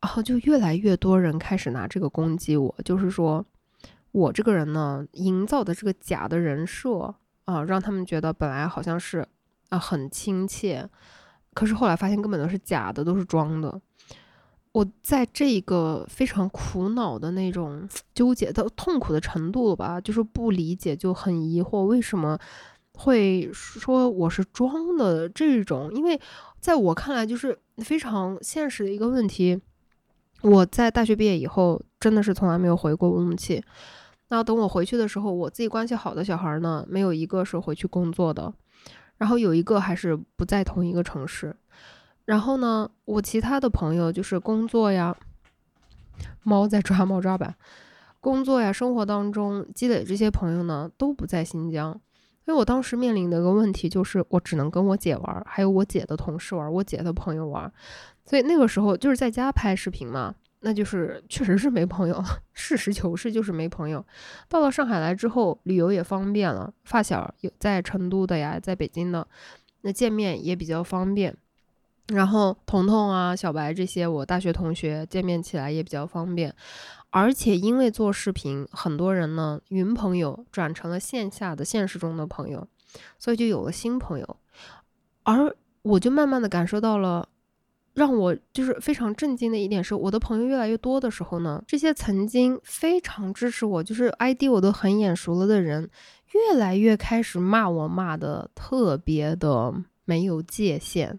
[0.00, 3.44] 然后就越来越多人开始拿这个攻击我，就是说。
[4.14, 7.12] 我这个人呢，营造的这个假的人设
[7.44, 9.26] 啊，让他们觉得本来好像是
[9.68, 10.88] 啊很亲切，
[11.52, 13.80] 可是后来发现根本都是假的，都是装的。
[14.72, 22.36] 我在这个非常苦恼的那种纠结的痛苦的程度吧，就是不理解，就很疑惑为什么
[22.94, 26.20] 会说我是装的这种，因为
[26.58, 29.60] 在我看来就是非常现实的一个问题。
[30.42, 33.62] 我在大学毕业以后，真的是从来没有回过乌鲁木齐。
[34.28, 38.52] 那等我回去的时候，我自己关系好的小孩呢，没有一个是回去工作的，
[39.18, 41.54] 然后有一个还是不在同一个城市。
[42.24, 45.14] 然后呢，我其他的朋友就是工作呀，
[46.42, 47.54] 猫在抓猫抓板，
[48.18, 52.00] 工作呀，生活当中积累这些朋友呢，都不在新疆。
[52.46, 57.70] 因为我当时面临的一个问题就是，我只能跟我姐玩，还有我姐的同事玩，我姐的朋友玩，
[58.24, 60.34] 所以那个时候就是在家拍视频嘛。
[60.66, 62.24] 那就是确实是没朋友，
[62.54, 64.04] 实事求是就是没朋友。
[64.48, 69.28] 到了上海来之后，旅游也方便了，发小有在成都的呀，在北京的，
[69.82, 71.36] 那见面也比较方便。
[72.08, 76.54] 然后彤彤啊、小白这些我大学同学见面起来也比较方便。
[77.10, 82.66] 而且因为做视频，很多人呢云朋友转成了线下的现实中的朋友，
[83.18, 84.36] 所以就有了新朋友。
[85.24, 87.28] 而我就慢慢的感受到了。
[87.94, 95.88] 让我就是非常震惊的一点是，我的朋友越来越多的时候呢，这些曾经非常支持我，就是 ID 我都很眼熟了的人，
[96.32, 99.72] 越来越开始骂我，骂的特别的
[100.04, 101.16] 没有界限，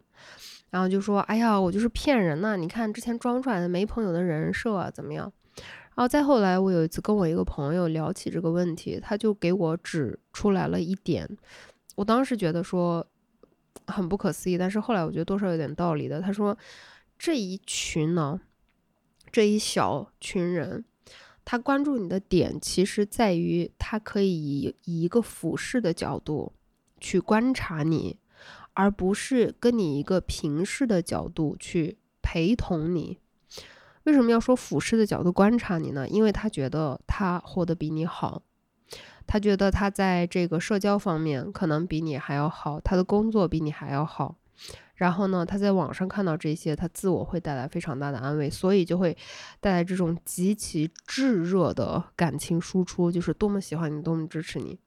[0.70, 2.58] 然后就说：“哎呀，我就是骗人呐！
[2.58, 5.32] 你看之前装出来的没朋友的人设啊，怎么样？”
[5.96, 11.26] 然后再后来，我有一次跟我一个朋友聊起这个问题，他就给我指出来了一点，
[11.96, 13.08] 我当时觉得说
[13.88, 16.22] 很不可思议，但是后来我觉得多少有点道理的。
[16.22, 16.58] 他说
[17.18, 18.40] 这一群呢，
[19.32, 20.84] 这一小群人，
[21.44, 26.54] 他关注你的点，其实在于他可以以以一个俯视的角度
[27.00, 28.18] 去观察你，
[28.74, 33.20] 而不是跟你一个平视的角度去陪同你。
[34.04, 36.08] 为什么要说俯视的角度观察你呢？
[36.08, 38.44] 因为他觉得他活得比你好，
[39.28, 44.36] 他觉得他在这个社交方面可能比你还要好，他的工作比你还要好。
[44.96, 49.16] 然后呢，他在网上看到这些，他自我会带来非常大的安慰，所以就会
[49.60, 54.80] 带来这种极其炙热的感情输出，就是多么喜欢你，多么支持你。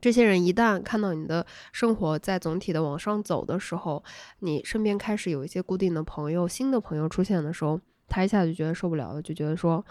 [0.00, 4.04] 这些人一旦看到你的生活在总体的往上走的时候，
[4.40, 7.80] 你身边开始有一些固定的朋友、新的朋友出现的时候。
[8.06, 9.82] 他一下就觉得受不了了，就觉得说，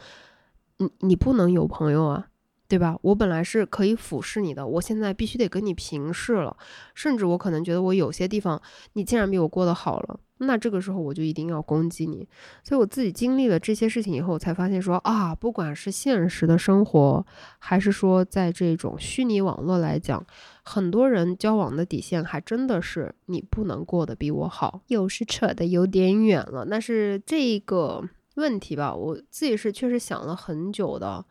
[0.77, 2.27] 你你不能有朋友啊，
[2.67, 2.97] 对吧？
[3.01, 6.55] 我本来是可以俯视你的，我现在必须得跟你平视了，
[6.95, 8.59] 甚至我可能觉得我有些地方
[8.93, 10.19] 你竟然比我过得好了。
[10.39, 12.27] 那这个时候我就一定要攻击你，
[12.63, 17.25] 所以我自己经历了这些事情以后，才发现说啊，不管是现实的生活，
[17.59, 20.25] 还是说在这种虚拟网络来讲，
[20.63, 26.67] 很多人交往的底线还真的是你不能过得比我好，又是扯得有点远了。
[26.69, 28.03] 但是这个
[28.35, 31.23] 问题吧，我自己是确实想了很久的。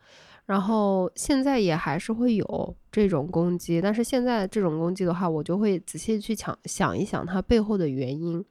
[0.45, 8.43] 然后现在也还是会有这种攻击，但是现在这种攻击的话，我就会仔细去想想一想它背后的原因。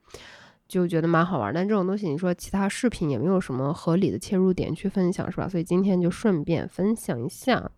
[0.69, 5.47] 就觉得蛮好玩，但这种东西你说其他视频也没有什么合理的切入点去分享，是吧？
[5.47, 7.71] 所以今天就顺便分享一下。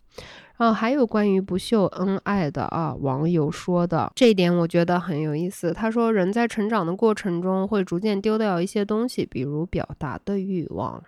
[0.57, 5.73] 然后还有关于不秀恩爱的啊，网友说的这一点我觉得很有意思。
[5.73, 11.03] 他说，人在成长的过程中会逐渐丢掉一些东西，比如表达的欲望。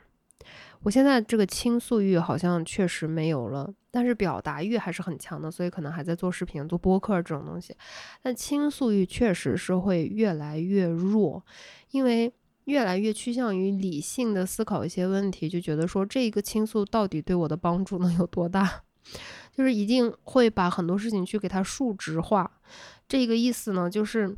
[0.83, 7.75] 我现在这个倾诉欲好像确实没有了，但是表达欲还是很强的，所以可能还在做视频、做播客这种东西。
[8.23, 11.45] 但倾诉欲确实是会越来越弱，
[11.91, 12.33] 因为
[12.65, 18.83] 越来越趋向于理性的思考一些问题，就觉得说这个倾诉到底对我的帮助能有多大，
[19.53, 22.61] 就是一定会把很多事情去给它数值化。
[23.09, 24.37] 这个意思呢，就是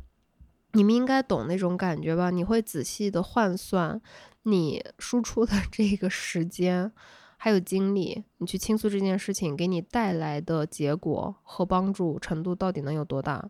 [0.73, 2.29] 你们应该懂那种感觉吧？
[2.29, 4.01] 你会仔细的换算。
[4.43, 6.91] 你输出的这个时间
[7.37, 13.49] 还有精力，你去倾诉这件事情给你带来的结果和帮助程度到底能有多大？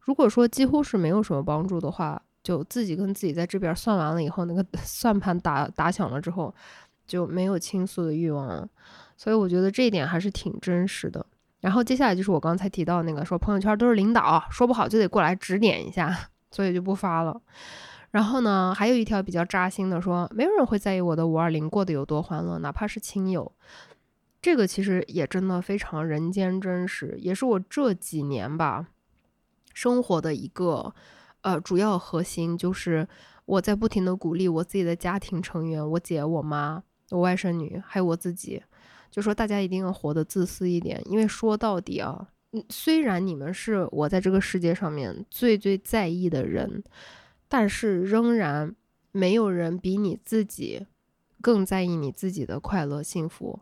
[0.00, 6.54] 如果说几乎是没有什么帮助的话，就自己跟自己在这边算完了以后，那个 算盘打打响了之后，
[7.06, 8.68] 就没有倾诉的欲望了。
[9.16, 11.24] 所以我觉得这一点还是挺真实的。
[11.60, 17.38] 然后接下来就是我刚才提到那个说朋友圈都是领导，说不好就得过来指点一下，所以就不发了。
[18.10, 23.52] 然后呢，还有一条比较扎心的，说没有人会在意我的五二零过得有多欢乐，哪怕是亲友。
[24.42, 28.88] 这个其实也真的非常人间真实，也是我这几年吧
[29.72, 30.92] 生活的一个
[31.42, 33.06] 呃主要核心，就是
[33.44, 38.60] 我在不停的鼓励我自己的家庭成员，我姐、我妈、我外甥女，还有我自己，
[39.08, 42.26] 就说大家一定要活得自私一点，因为说到底啊，
[42.70, 46.82] 虽然你们是我在这个世界上面最最在意的人。
[47.50, 48.76] 但是仍然
[49.10, 50.86] 没有人比你自己
[51.42, 53.58] 更在意你自己的快乐幸福，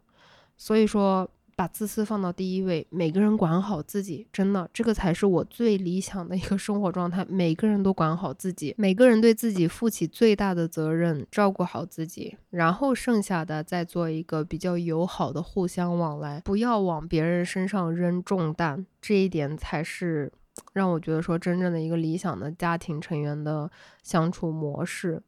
[0.59, 7.25] 所以说把自私放到第一位，每个人管好自己，真的这个才是我最理想的一个生活状态。
[7.31, 20.31] 每个人都管好自己，每个人对自己负起最大的责任，照顾好自己，然后剩下的再做一个比较友好的互相往来，不要往别人身上扔重担，这一点才是。
[20.73, 23.71] 让我觉得说，真正的一个理想的家庭成员的
[24.03, 25.23] 相处模式，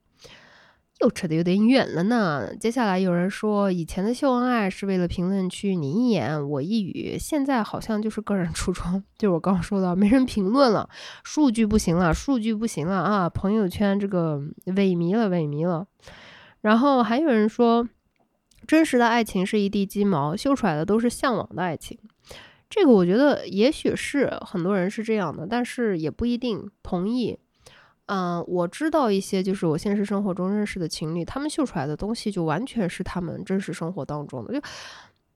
[1.01, 2.55] 又扯得有点远了呢。
[2.55, 9.03] 接下来有人说，以前的秀恩爱是为了评论区你一言我一语，现在好像就是个人初衷。
[9.17, 10.89] 就是我刚刚说的，没人评论了，
[11.25, 13.29] 数据不行了，数据不行了啊！
[13.29, 15.87] 朋友圈这个萎靡了，萎靡了。
[16.61, 17.89] 然后还有人说，
[18.67, 21.99] 真实的爱情是一地鸡毛，秀出来的都是向往的爱情。
[22.71, 27.37] 这个我觉得也许是很多人是这样的，但是也不一定同意。
[28.07, 34.61] 嗯，我知道一些就是我现实生活中认识的情侣，他们秀出来的东西就完全是他们真实生活当中的，就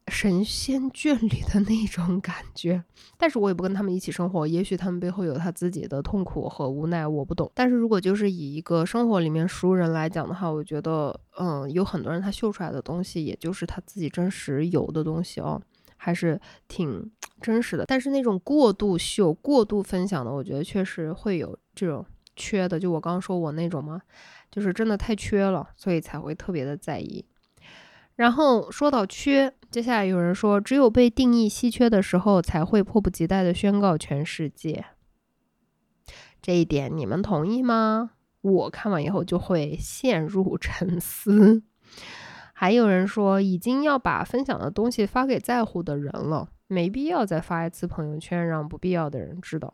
[0.08, 2.82] 神仙眷侣的那种感觉。
[3.16, 7.50] 但是我也不跟他们一起生活，也许他们背后有他自己的痛苦和无奈，我不懂。
[7.54, 15.62] 但是如果就是以一个生活里面熟人来讲的话，我觉得，嗯，有很多人他秀出来的东西，也就是他自己真实有的东西哦。
[16.04, 16.38] 还是
[16.68, 22.04] 挺真实的，但是那种过度秀、过度分享的，我觉得确实会有这种
[22.36, 22.78] 缺的。
[22.78, 24.02] 就我刚刚说我那种吗，
[24.50, 27.24] 就是真的太缺了，所以才会特别的在意。
[28.16, 34.84] 然后说到缺，接下来有人说，只有被定义稀缺的时候，才会迫不及待的宣告全世界。
[36.42, 38.10] 这一点你们同意吗？
[38.42, 41.62] 我看完以后就会陷入沉思。
[42.54, 49.70] 还有人说，已经要把分享的东西发给在乎的人了，没必要再发一次朋友圈，让不必要的人知道。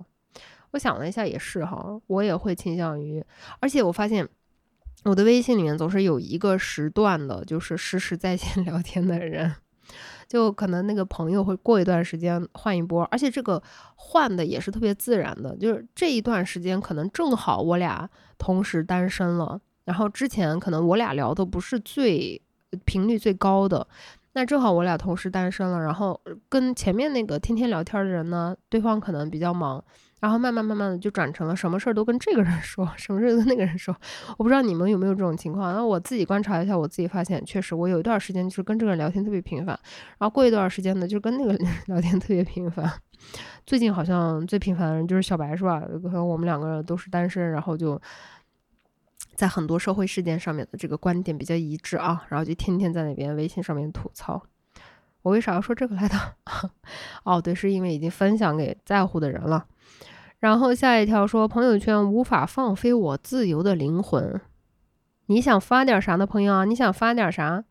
[0.72, 3.24] 我想了一下，也是哈，我也会倾向于，
[3.61, 4.28] 而且我发现。
[5.05, 9.51] 我的微信里面总是有一个时段的，就是实时在线 聊天的人，
[10.28, 13.62] 就可能那个朋友会过一段时间换一波，而且这个
[13.95, 18.07] 换的也是特别自然的，就是这一段时间可能正好我俩
[18.37, 22.39] 同时单身了，然后之前可能我俩聊的不是最
[22.85, 23.87] 频率最高的，
[24.33, 29.83] 那正好我俩同时单身了，然后跟前面那个天天聊天的人呢，对方可能比较忙。
[30.21, 33.97] 然后慢慢慢慢的就转成了什么事儿都跟这个人 说，什么事儿跟那个人说。
[34.37, 35.71] 我不知道你们有没有这种情况。
[35.73, 39.68] 然后我自己观察一下，我自己发现，确实我有一段时间就是跟这个人聊天特别频繁，
[40.18, 41.59] 然后过一段时间呢，就跟那个人
[41.89, 42.93] 聊天特别频繁。
[43.64, 45.81] 最近好像最频繁的人就是小白，是吧？
[46.03, 47.99] 可能我们两个人都是单身，然后就
[49.41, 54.43] 在很多社会事件上面的这个观点比较一致啊，然后就天天在那边微信上面吐槽。
[55.22, 56.14] 我为啥要说这个来的？
[57.24, 59.64] 哦，对，是因为已经分享给在乎的人了。
[60.41, 64.38] 然后下一条说朋友圈无法放飞我自由的灵魂，
[65.24, 66.64] 你想发点啥呢，朋友啊？
[66.66, 67.64] 你想发点啥？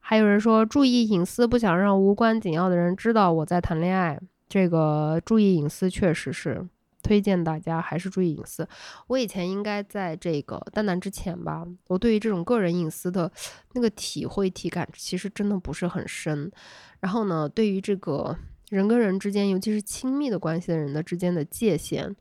[0.00, 4.18] 还有人说注意隐私，不想让无关紧要的人知道我在谈恋爱。
[4.48, 6.66] 这个注意隐私确实是
[7.04, 8.66] 推荐大家还是注意隐私。
[9.06, 13.30] 我以前应该在这个蛋蛋之前吧，我对于这种个人隐私的
[13.74, 16.50] 那个体会体感其实真的不是很深。
[16.98, 18.36] 然后呢，对于这个。
[18.70, 22.16] 人跟人之间，尤其是亲密的关系的人的之间的界限，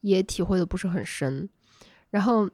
[0.00, 1.46] 也体会的不是很深。
[2.08, 2.48] 然后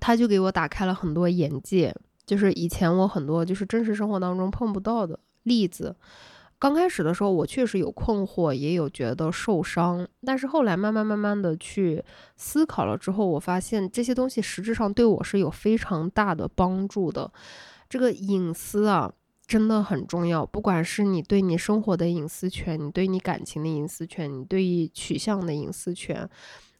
[0.00, 1.94] 他就给我打开了很多眼界，
[2.26, 5.96] 就是以前我很多就是真实生活当中碰不到的例子。
[6.58, 12.02] 刚开始的时候，我确实有困惑，也有觉得受伤，但是后来慢慢慢慢的去
[12.36, 17.32] 思考了之后，我发现这些东西实质上对我是有非常大的帮助的。
[17.88, 19.12] 这个隐私啊。
[19.46, 26.26] 真的很重要，不管是你对你生活的隐私权，你对你感情的隐私权，你对于取向的隐私权，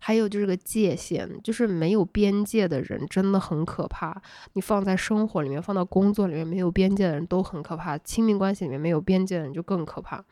[0.07, 4.21] 还有就是个界限，就是没有边界的人真的很可怕。
[4.53, 7.97] 你放在生活里面，放到工作里面，没有边界的人都很可怕。
[7.97, 10.23] 亲密关系里面没有边界的人就更可怕。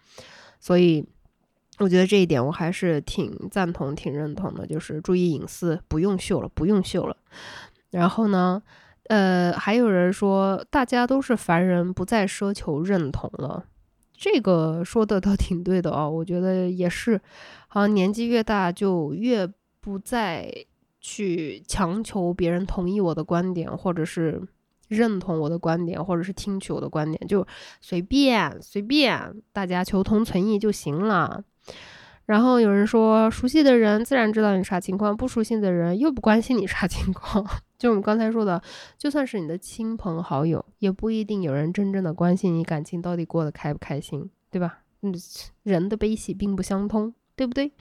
[0.60, 1.02] 所以，
[1.78, 7.16] 我觉得这一点我还是挺赞同、挺认同的，就是注意隐私，不用秀了，不用秀了。
[7.90, 8.62] 然后呢？
[9.08, 13.64] 呃，还有人说，大家都是凡人，不再奢求认同了。
[14.14, 17.20] 这个说的倒挺对的哦，我觉得也是。
[17.66, 19.50] 好像年纪越大，就越
[19.82, 20.50] 不再
[21.00, 24.40] 去强求别人同意我的观点，或者是
[24.88, 27.44] 认同我的观点，或者是听取我的观点，就
[27.80, 31.42] 随便随便，大家求同存异就行了。
[32.26, 37.44] 然后有人说，熟悉的人自然知道你啥情况，不熟悉的人又不关心你啥情况。
[37.76, 38.62] 就我们刚才说的，
[38.96, 44.84] 就算是你的亲朋好友，也不一定有人真正的关心你感情到底过得开不开心，对吧？
[45.00, 45.12] 嗯，
[45.64, 47.72] 人的悲喜并不相通，对不对？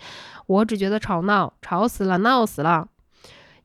[0.47, 2.87] 我只觉得吵闹，吵死了，闹死了。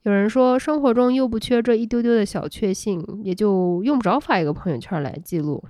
[0.03, 5.65] 有人说，生活中又不缺这一丢丢的小确幸，也就用不着发一个朋友圈来记录。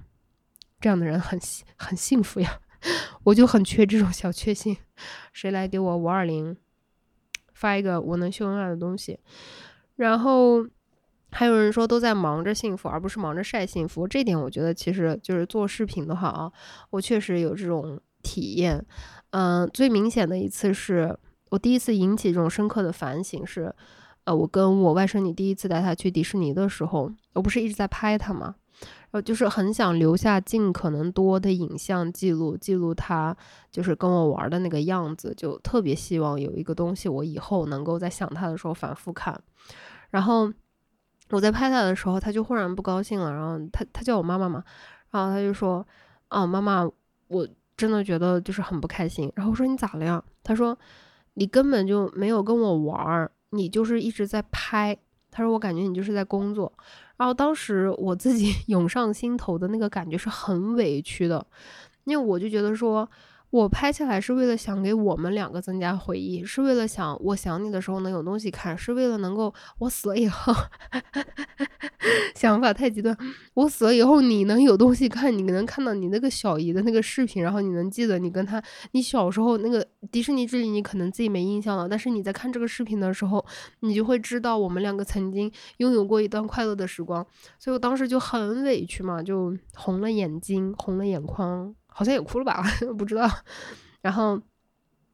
[0.81, 1.41] 这样的人很
[1.77, 2.61] 很幸福呀。
[3.25, 4.77] 我就很缺这种小确幸，
[5.33, 6.57] 谁来给我五二零
[7.55, 9.19] 发一个我能秀恩爱的东西？
[9.97, 10.67] 然后
[11.33, 14.07] 还有人说都在忙着幸福，而不是忙着晒幸福。
[14.07, 16.53] 这点我觉得其实就是做视频的话啊，
[16.91, 18.85] 我确实有这种体验。
[19.31, 21.17] 嗯，最明显的一次是
[21.51, 23.73] 我第一次引起这种深刻的反省是，
[24.25, 28.57] 呃，我跟我外甥女第一次带她去迪士尼的时候，我不是一直在拍她吗？
[29.25, 33.35] 就是很想留下尽可能多的影像记录，记录她
[33.71, 39.39] 就是跟我玩的那个样子，就特别希望有一个东西，我以后能够在想她的时候反复看。
[40.11, 40.53] 然后
[41.31, 44.63] 我在拍她的时候，她就忽然不高兴了，然后她她叫我妈妈嘛，
[45.11, 45.87] 然后她就说
[46.29, 46.87] ：“啊，妈妈，
[47.29, 50.77] 我真的觉得就是很不开心。”然后我说：“你咋了呀？”他说
[51.35, 54.97] ：“你根本就没有跟我玩，你就是一直在拍。”
[55.31, 56.73] 他说：“我感觉你就是在工作。”
[57.19, 61.47] 然后当时我自己 涌上心头的那个感觉是很委屈的，
[62.05, 63.09] 因为我就觉得说，
[63.51, 70.53] 我拍下来是为了想给我们两个增加回忆，是为了想我想你的时候能有东西看，是为了能够我死了以后，
[72.35, 73.17] 想法太极端，
[73.55, 83.45] 我死了以后你能有东西看，你能看到你那个小姨的那个视频，然后你能记得你跟他，你小时候那个迪士尼之旅，你可能自己没印象了，但是你在看这个视频的时候，
[83.81, 87.25] 你就会知道我们两个曾经拥有过一段快乐的时光，
[87.59, 91.75] 所以我当时就很委屈嘛，就红了眼睛，红了眼眶。
[91.97, 92.63] 好像也哭了吧，
[92.99, 93.27] 不知道。
[94.03, 94.39] 然后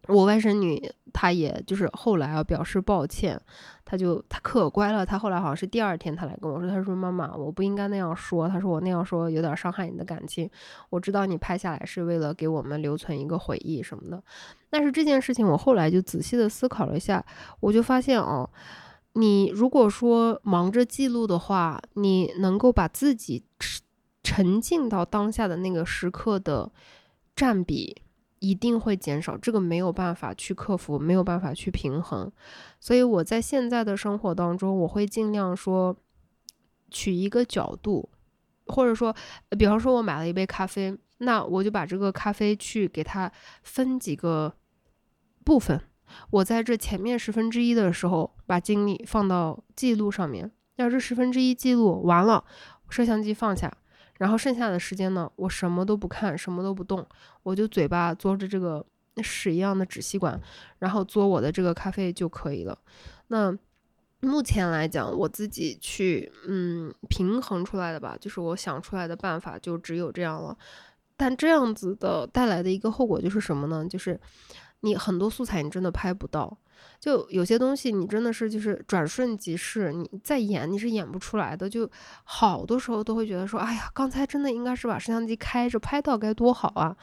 [0.09, 3.41] 我外甥女她也就是后来啊表示抱歉，
[3.85, 5.07] 她就她可乖了。
[5.07, 10.51] 她后来好像是第二天她来跟我说，她说妈妈我不应该那样说，她说我那样说有点伤害你的感情。
[10.91, 14.21] 我知道你拍下来是为了给我们留存一个回忆什么的，
[14.69, 17.25] 但是这件事情我后来就仔细的思考了一下，
[17.61, 18.51] 我就发现哦，
[19.13, 23.45] 你如果说忙着记录的话，你能够把自己。
[24.23, 26.71] 沉浸到当下的那个时刻的
[27.35, 28.03] 占比
[28.39, 32.31] 一定会减少，这个没有办法去克服，没有办法去平衡。
[32.81, 35.97] 所以我在现在的生活当中，我会尽量说
[36.91, 38.09] 取一个角度，
[38.67, 39.15] 或者说，
[39.59, 43.31] 比方说我买了一杯咖啡，那我就把这个咖啡去给它
[43.63, 44.55] 分几个
[45.45, 45.81] 部分。
[46.31, 50.51] 我在这前面十分之一的时候，把精力放到记录上面。
[50.77, 52.45] 要这十分之一记录完了，
[52.89, 53.73] 摄像机放下。
[54.23, 57.05] 然后剩下的时间呢，我什么都不看，什么都不动，
[57.43, 58.87] 我就嘴巴嘬着这个
[59.21, 60.41] 屎一样的纸吸管，
[60.79, 62.79] 然后嘬我的这个咖啡就可以了。
[63.27, 63.53] 那
[64.21, 70.57] 目前来讲，我自己去嗯平衡出来的吧，就是我想出来的办法就只有这样了。
[71.17, 73.85] 但这样子的带来的一个后果就是什么呢？
[73.89, 74.21] 就是
[74.83, 76.57] 你很多素材你真的拍不到。
[77.01, 81.69] 就有些东西你真的是就是转瞬即逝，你再演你是演不出来的。
[81.69, 81.91] 就
[82.25, 86.97] 好多时候都会觉得说，哎呀，刚才真的应该是把摄像机开着拍到该多好啊！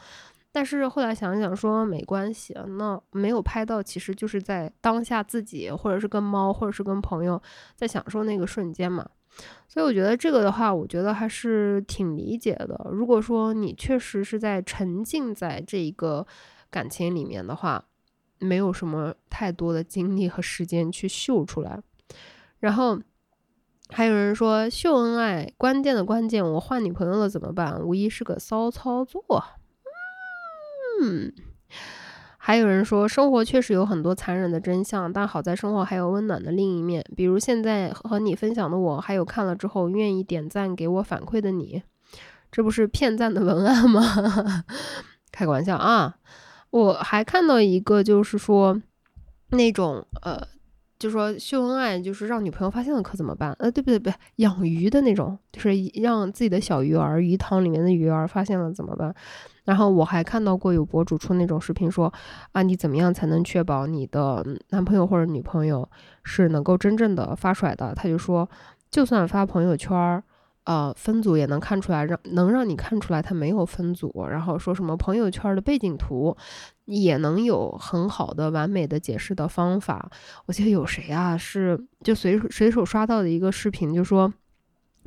[0.52, 7.40] 但是后来想想说没关系，那没有拍到其实就是在当下自己或者是跟猫或者是跟朋友
[7.76, 9.06] 在享受那个瞬间嘛。
[9.68, 12.88] 所以我觉得这个的话，我觉得还是挺理解的。
[12.90, 16.26] 如果说你确实是在沉浸在这一个
[16.70, 17.84] 感情里面的话。
[18.40, 21.80] 没有什么太多的精力和时间去秀出来，
[22.58, 22.98] 然后
[23.90, 27.80] 还有人说秀恩爱关键的关键，我换女朋友了怎么办？
[27.82, 29.44] 无疑是个骚操作。
[31.02, 31.32] 嗯，
[32.36, 41.82] 还有人说生活确实有很多残忍的真相，但好在生活还有温暖的另一面，比如现在和你分享的我，还有看了之后愿意点赞给我反馈的你，
[42.50, 44.64] 这不是骗赞的文案吗？
[45.32, 46.16] 开个玩笑啊。
[46.70, 48.80] 我还看到一个，就是说，
[49.50, 50.40] 那种呃，
[50.98, 53.52] 就说秀恩爱，就是让女朋友发现了可怎么办？
[53.58, 53.98] 呃，对不对？
[53.98, 59.12] 不，养鱼的那种，就是让自己的小鱼儿，鱼塘里面的鱼儿发现了怎么办？
[59.64, 62.12] 然后我还看到过有博主出那种视频，说
[62.52, 65.88] 啊，你怎么样才能确保你的男朋友或者女朋友
[66.22, 67.92] 是能够真正的发出来的？
[67.94, 68.48] 他就说，
[68.90, 70.22] 就算发朋友圈儿。
[70.70, 74.24] 呃，分组也能看出来，让能让你看出来他没有分组。
[74.30, 76.36] 然后说什么朋友圈的背景图
[76.84, 80.08] 也能有很好的、完美的解释的方法。
[80.46, 81.36] 我记得有谁啊？
[81.36, 84.32] 是就随随手刷到的一个视频，就说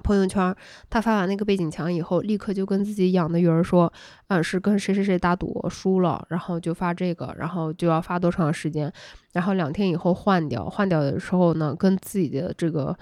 [0.03, 0.53] 朋友圈
[0.89, 3.89] 他发完那个背景墙以后，立刻就跟自己养的鱼儿说，
[4.27, 8.91] 嗯，是跟谁谁谁打赌输了，然后就发这个，然后就要发多长时间，
[9.31, 12.93] 然后两天以后换掉，换掉的时候呢，跟自己的这个。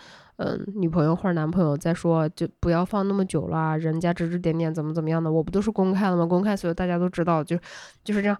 [0.44, 6.26] 嗯，女朋友或者男朋友在说，就不要放那么久了，人家指指点点怎么怎么样的，我不都是公开了吗？
[6.26, 7.56] 公开，所以大家都知道，就
[8.04, 8.36] 就是这样。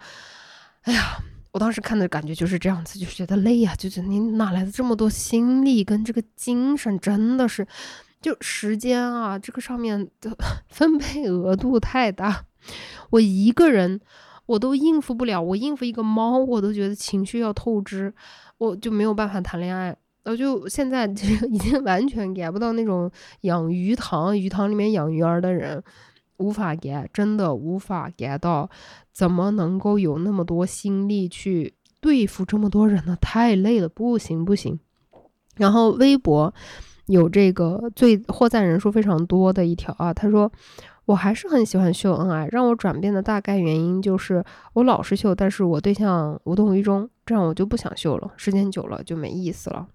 [0.82, 1.20] 哎呀，
[1.52, 7.00] 我当时看的感觉就是这样子，就觉得累呀，就是你哪来的这么多心力跟这个精神？
[7.00, 7.68] 真的是，
[8.20, 10.36] 就时间啊，这个上面的
[10.70, 12.46] 分配额度太大，
[13.12, 14.02] 我一个人
[14.48, 18.12] 我都应付不了，我应付一个猫，我都觉得情绪要透支，
[18.58, 19.96] 我就没有办法谈恋爱。
[20.24, 21.06] 我就现在
[21.50, 23.10] 已经完全 get 不到那种
[23.42, 25.84] 养鱼塘、鱼塘里面养鱼儿的人，
[26.38, 28.70] 无法 get，真的无法 get 到，
[29.12, 33.18] 怎么能够有那么多心力去对付这么多人呢？
[33.20, 34.80] 太累了，不行不行。
[35.58, 36.54] 然后微博
[37.08, 40.52] 有这个最获赞人数非常多的一条啊，他说
[41.06, 44.44] 我还是很喜欢秀恩爱，让我转变的大概原因就是
[44.74, 49.88] 我老是秀，但是我对象无动于衷，这样我就不想秀了，时间久了就没意思了。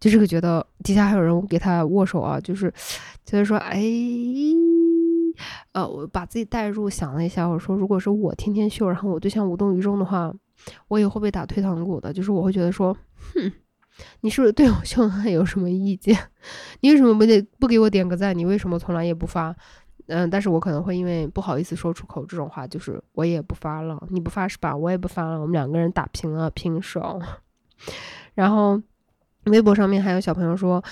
[0.00, 2.72] 就这个觉得底下还有人给他握手啊，就是
[3.24, 3.82] 觉得说，哎，
[5.72, 10.32] 呃，我把自己带入想了一下，我说，如果是我天天秀，然后我对象无动于衷的话，
[10.88, 12.12] 我也会被打退堂鼓的。
[12.12, 12.96] 就是我会觉得说，
[13.34, 13.52] 哼，
[14.20, 16.16] 你是不是对我秀恩爱有什么意见？
[16.80, 18.36] 你为什么不得不给我点个赞？
[18.36, 19.54] 你为什么从来也不发？
[20.06, 24.74] 嗯，但是我可能会因为不好意思说出口这种话，就是我也不发了，你不发是吧？
[24.74, 27.20] 我也不发了，我们两个人打平了，平手。
[28.34, 28.80] 然后
[29.48, 30.82] 微博上面还有小朋友说：“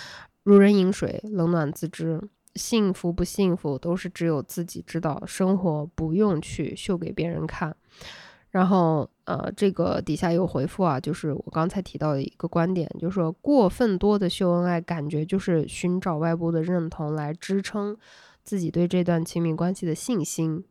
[0.45, 2.21] 如人饮水，冷暖自知，
[2.55, 7.77] 幸福不幸福都是只有自己知道，生活不用去秀给别人看。”
[8.51, 17.95] 然后，呃，这个底下有回复啊，就是我刚才提到的一个观点，就是说过分多的秀恩爱，感觉就是寻找外部的认同来支撑
[18.43, 20.65] 自己对这段亲密关系的信心。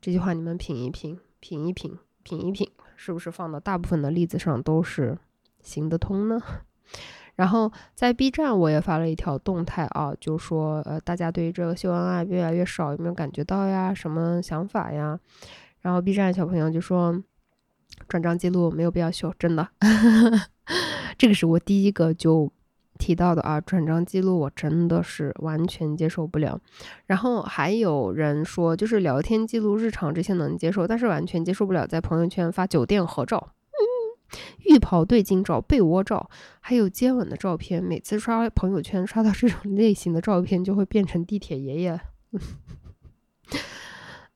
[0.00, 5.16] 这句话你们品一品，品一品，品一品，是不是放到大部分的例子上都是
[5.64, 6.40] 行得通呢？
[7.34, 13.92] 然后在 B 站我也发了一条动态啊，就说呃，大家对于这个秀恩爱越来越少，有没有感觉到呀？
[13.92, 15.18] 什么想法呀？
[15.80, 17.20] 然后 B 站小朋友就说，
[18.06, 19.68] 转账记录没有必要修，真的，
[21.18, 22.52] 这个是我第一个就
[22.98, 26.60] 提到的啊，转账记录我真的是完全接受不了。
[27.06, 33.50] 然后还有人说，就是聊天记录、日常这些能接受，但是完全接受不了在朋友圈发酒店合照、
[34.64, 36.28] 浴袍对镜照、被窝照，
[36.60, 37.82] 还有接吻的照片。
[37.82, 42.00] 每次刷朋友圈刷到这种类型的照片，就会变成地铁爷爷。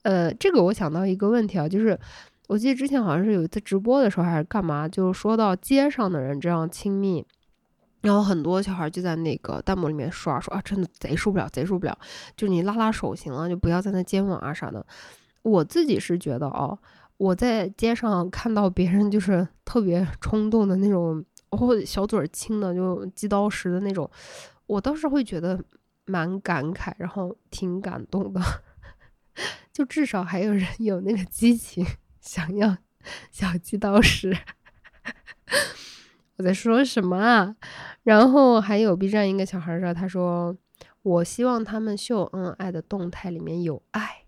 [0.03, 1.99] 呃，这个我想到一个问题啊，就是
[2.47, 7.27] 我记得之前好像是有一次直播的时候还是干嘛，就说到街上的人这样亲密，
[8.01, 11.99] 然后很多小孩就在那个弹幕里面刷说啊，真的贼受不了，贼受不了，
[12.37, 14.87] 就你拉拉手行了，就不要在那接吻啊啥的。
[15.43, 16.79] 我自己是觉得哦，
[17.19, 24.11] 我在街上看到别人就是特别冲动的那种，哦小嘴儿亲的就击刀石的那种，
[24.67, 25.63] 我倒是会觉得
[26.07, 28.41] 蛮感慨，然后挺感动的。
[29.73, 31.85] 就至少还有人有那个激情，
[32.21, 32.79] 想要
[33.31, 34.37] 小鸡刀石。
[36.39, 37.57] 我在说什么啊？
[38.05, 40.57] 然后还有 B 站一个小孩说：“他说
[41.03, 44.27] 我希望他们秀恩爱的动态里面有爱。”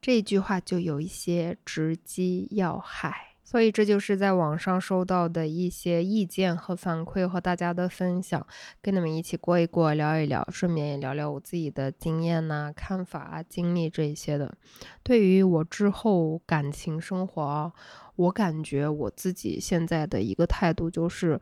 [0.00, 3.28] 这句话就有一些直击要害。
[3.42, 8.46] 所以这就是在网上收到的一些意见和反馈，和大家的分享，
[8.80, 14.56] 跟你们一起过一过，聊一聊，顺便也聊聊我自己的经验呐、看法啊、经历这一些的。
[15.02, 17.72] 对于我之后感情生活，
[18.14, 21.40] 我感觉我自己现在的一个态度就是，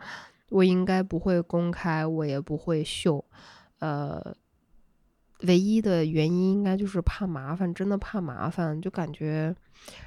[0.48, 3.22] 我应该不会公开，我也不会秀，
[3.80, 4.34] 呃。
[5.43, 9.55] 唯一的原因应该就是怕麻烦，真的怕麻烦，就感觉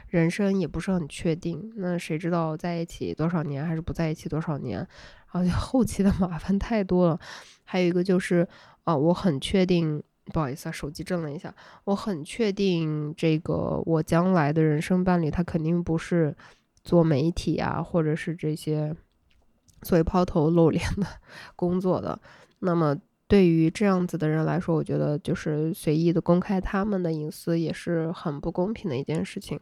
[0.09, 1.71] 人生也不是很确定。
[1.77, 4.79] 那谁知道在一起多少年，还是不在一起多少年？
[4.79, 4.87] 然
[5.27, 7.19] 后就 后期的麻烦太多了。
[7.63, 8.45] 还有一个就是，
[8.83, 11.55] 啊，我很确定，不好意思啊，手机震了一下。
[11.85, 16.35] 我很确定，这个我将来的人生伴侣，他肯定不是
[16.83, 18.93] 做媒体啊，或者是这些
[19.83, 21.07] 所谓抛头露脸的
[21.55, 22.19] 工作的。
[22.59, 22.97] 那么。
[23.31, 29.57] 对于这样子的人来说，我觉得就是随意的公开他们的隐私也是很不公平的一件事情，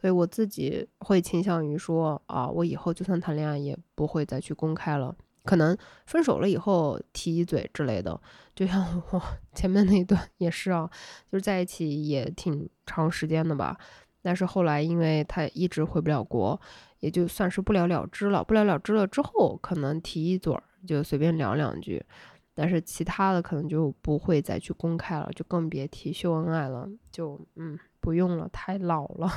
[0.00, 5.76] 所以我自己会倾向于说啊，我以后就算谈恋爱也不会再去公开了，可能
[6.06, 8.18] 分手了以后提一嘴之类的，
[8.54, 9.22] 就像我
[9.54, 10.90] 前面那一段也是啊，
[11.30, 13.76] 就是在一起也挺长时间的吧，
[14.22, 16.58] 但是后来因为他一直回不了国，
[17.00, 22.02] 也就算是不了了之了，不了了之了之后，可能提一嘴就随便聊两句。
[22.54, 26.88] 但是其他的可能就不会再去公开了，就更别提秀恩爱了。
[27.10, 29.30] 就嗯，不用了，太老了，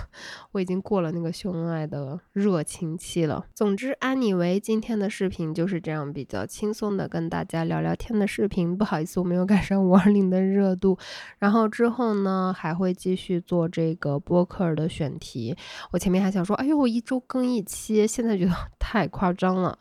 [0.51, 3.45] 我已经过了那个秀恩爱的热情期了。
[3.53, 8.75] 总之，安妮维今天的视频就是这样比较轻松的跟大家聊聊天的视频。
[8.75, 10.97] 不好意思，我没有赶上五二零的热度。
[11.37, 15.55] 然后之后呢，还会继续做这个播客的选题。
[15.91, 19.77] 我前面还想说，哎呦，我一周更一期，现在觉得 太夸张了。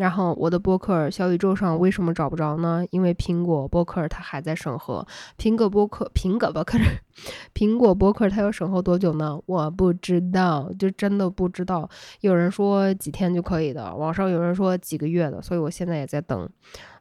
[0.00, 2.82] 然后我的播客小宇宙上为什么找不着呢？
[2.90, 5.06] 因为苹果播客它还在审核。
[5.36, 6.78] 苹果播客，苹果播客，
[7.52, 9.38] 苹果播客它要审核多久呢？
[9.44, 11.86] 我不知道，就真的不知道。
[12.22, 16.48] 有人说几天就可以的，网上有人说几个月的，所以我现在也在等。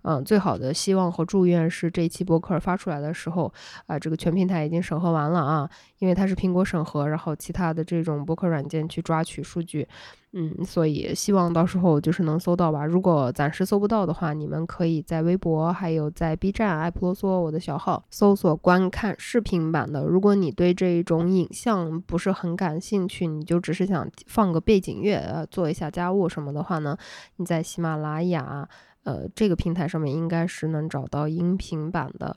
[0.02, 3.52] 嗯，最好的希望和祝愿是这一期播客发出来的时候，
[3.86, 5.70] 啊，这个全平台已经审核完了啊，
[6.00, 9.88] 因为它是苹果审核，然后其他的这种播客软件去抓取数据，
[10.32, 12.86] 嗯，所以希望到时候就是能搜到吧。
[12.86, 20.06] 如果暂时搜不到的话，你们可以在微博还有在 B 站爱普罗嗦我的小号搜索观看视频版的。
[20.06, 26.96] 如果你对这一种影像不是很感兴趣，你就只是想放个背景乐，呃，做一下家务什么的话呢，
[27.38, 28.70] 你在喜马拉雅。
[29.06, 32.36] 呃，这个平台上面应该是能找到音频版的，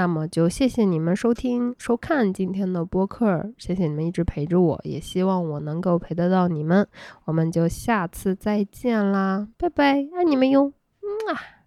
[0.00, 6.88] 那么就谢谢你们收听收看今天的播客，谢谢你们一直陪着我，也希望我能够陪得到你们，
[7.26, 10.72] 我们就下次再见啦，拜拜，爱你们哟，
[11.02, 11.59] 嗯啊。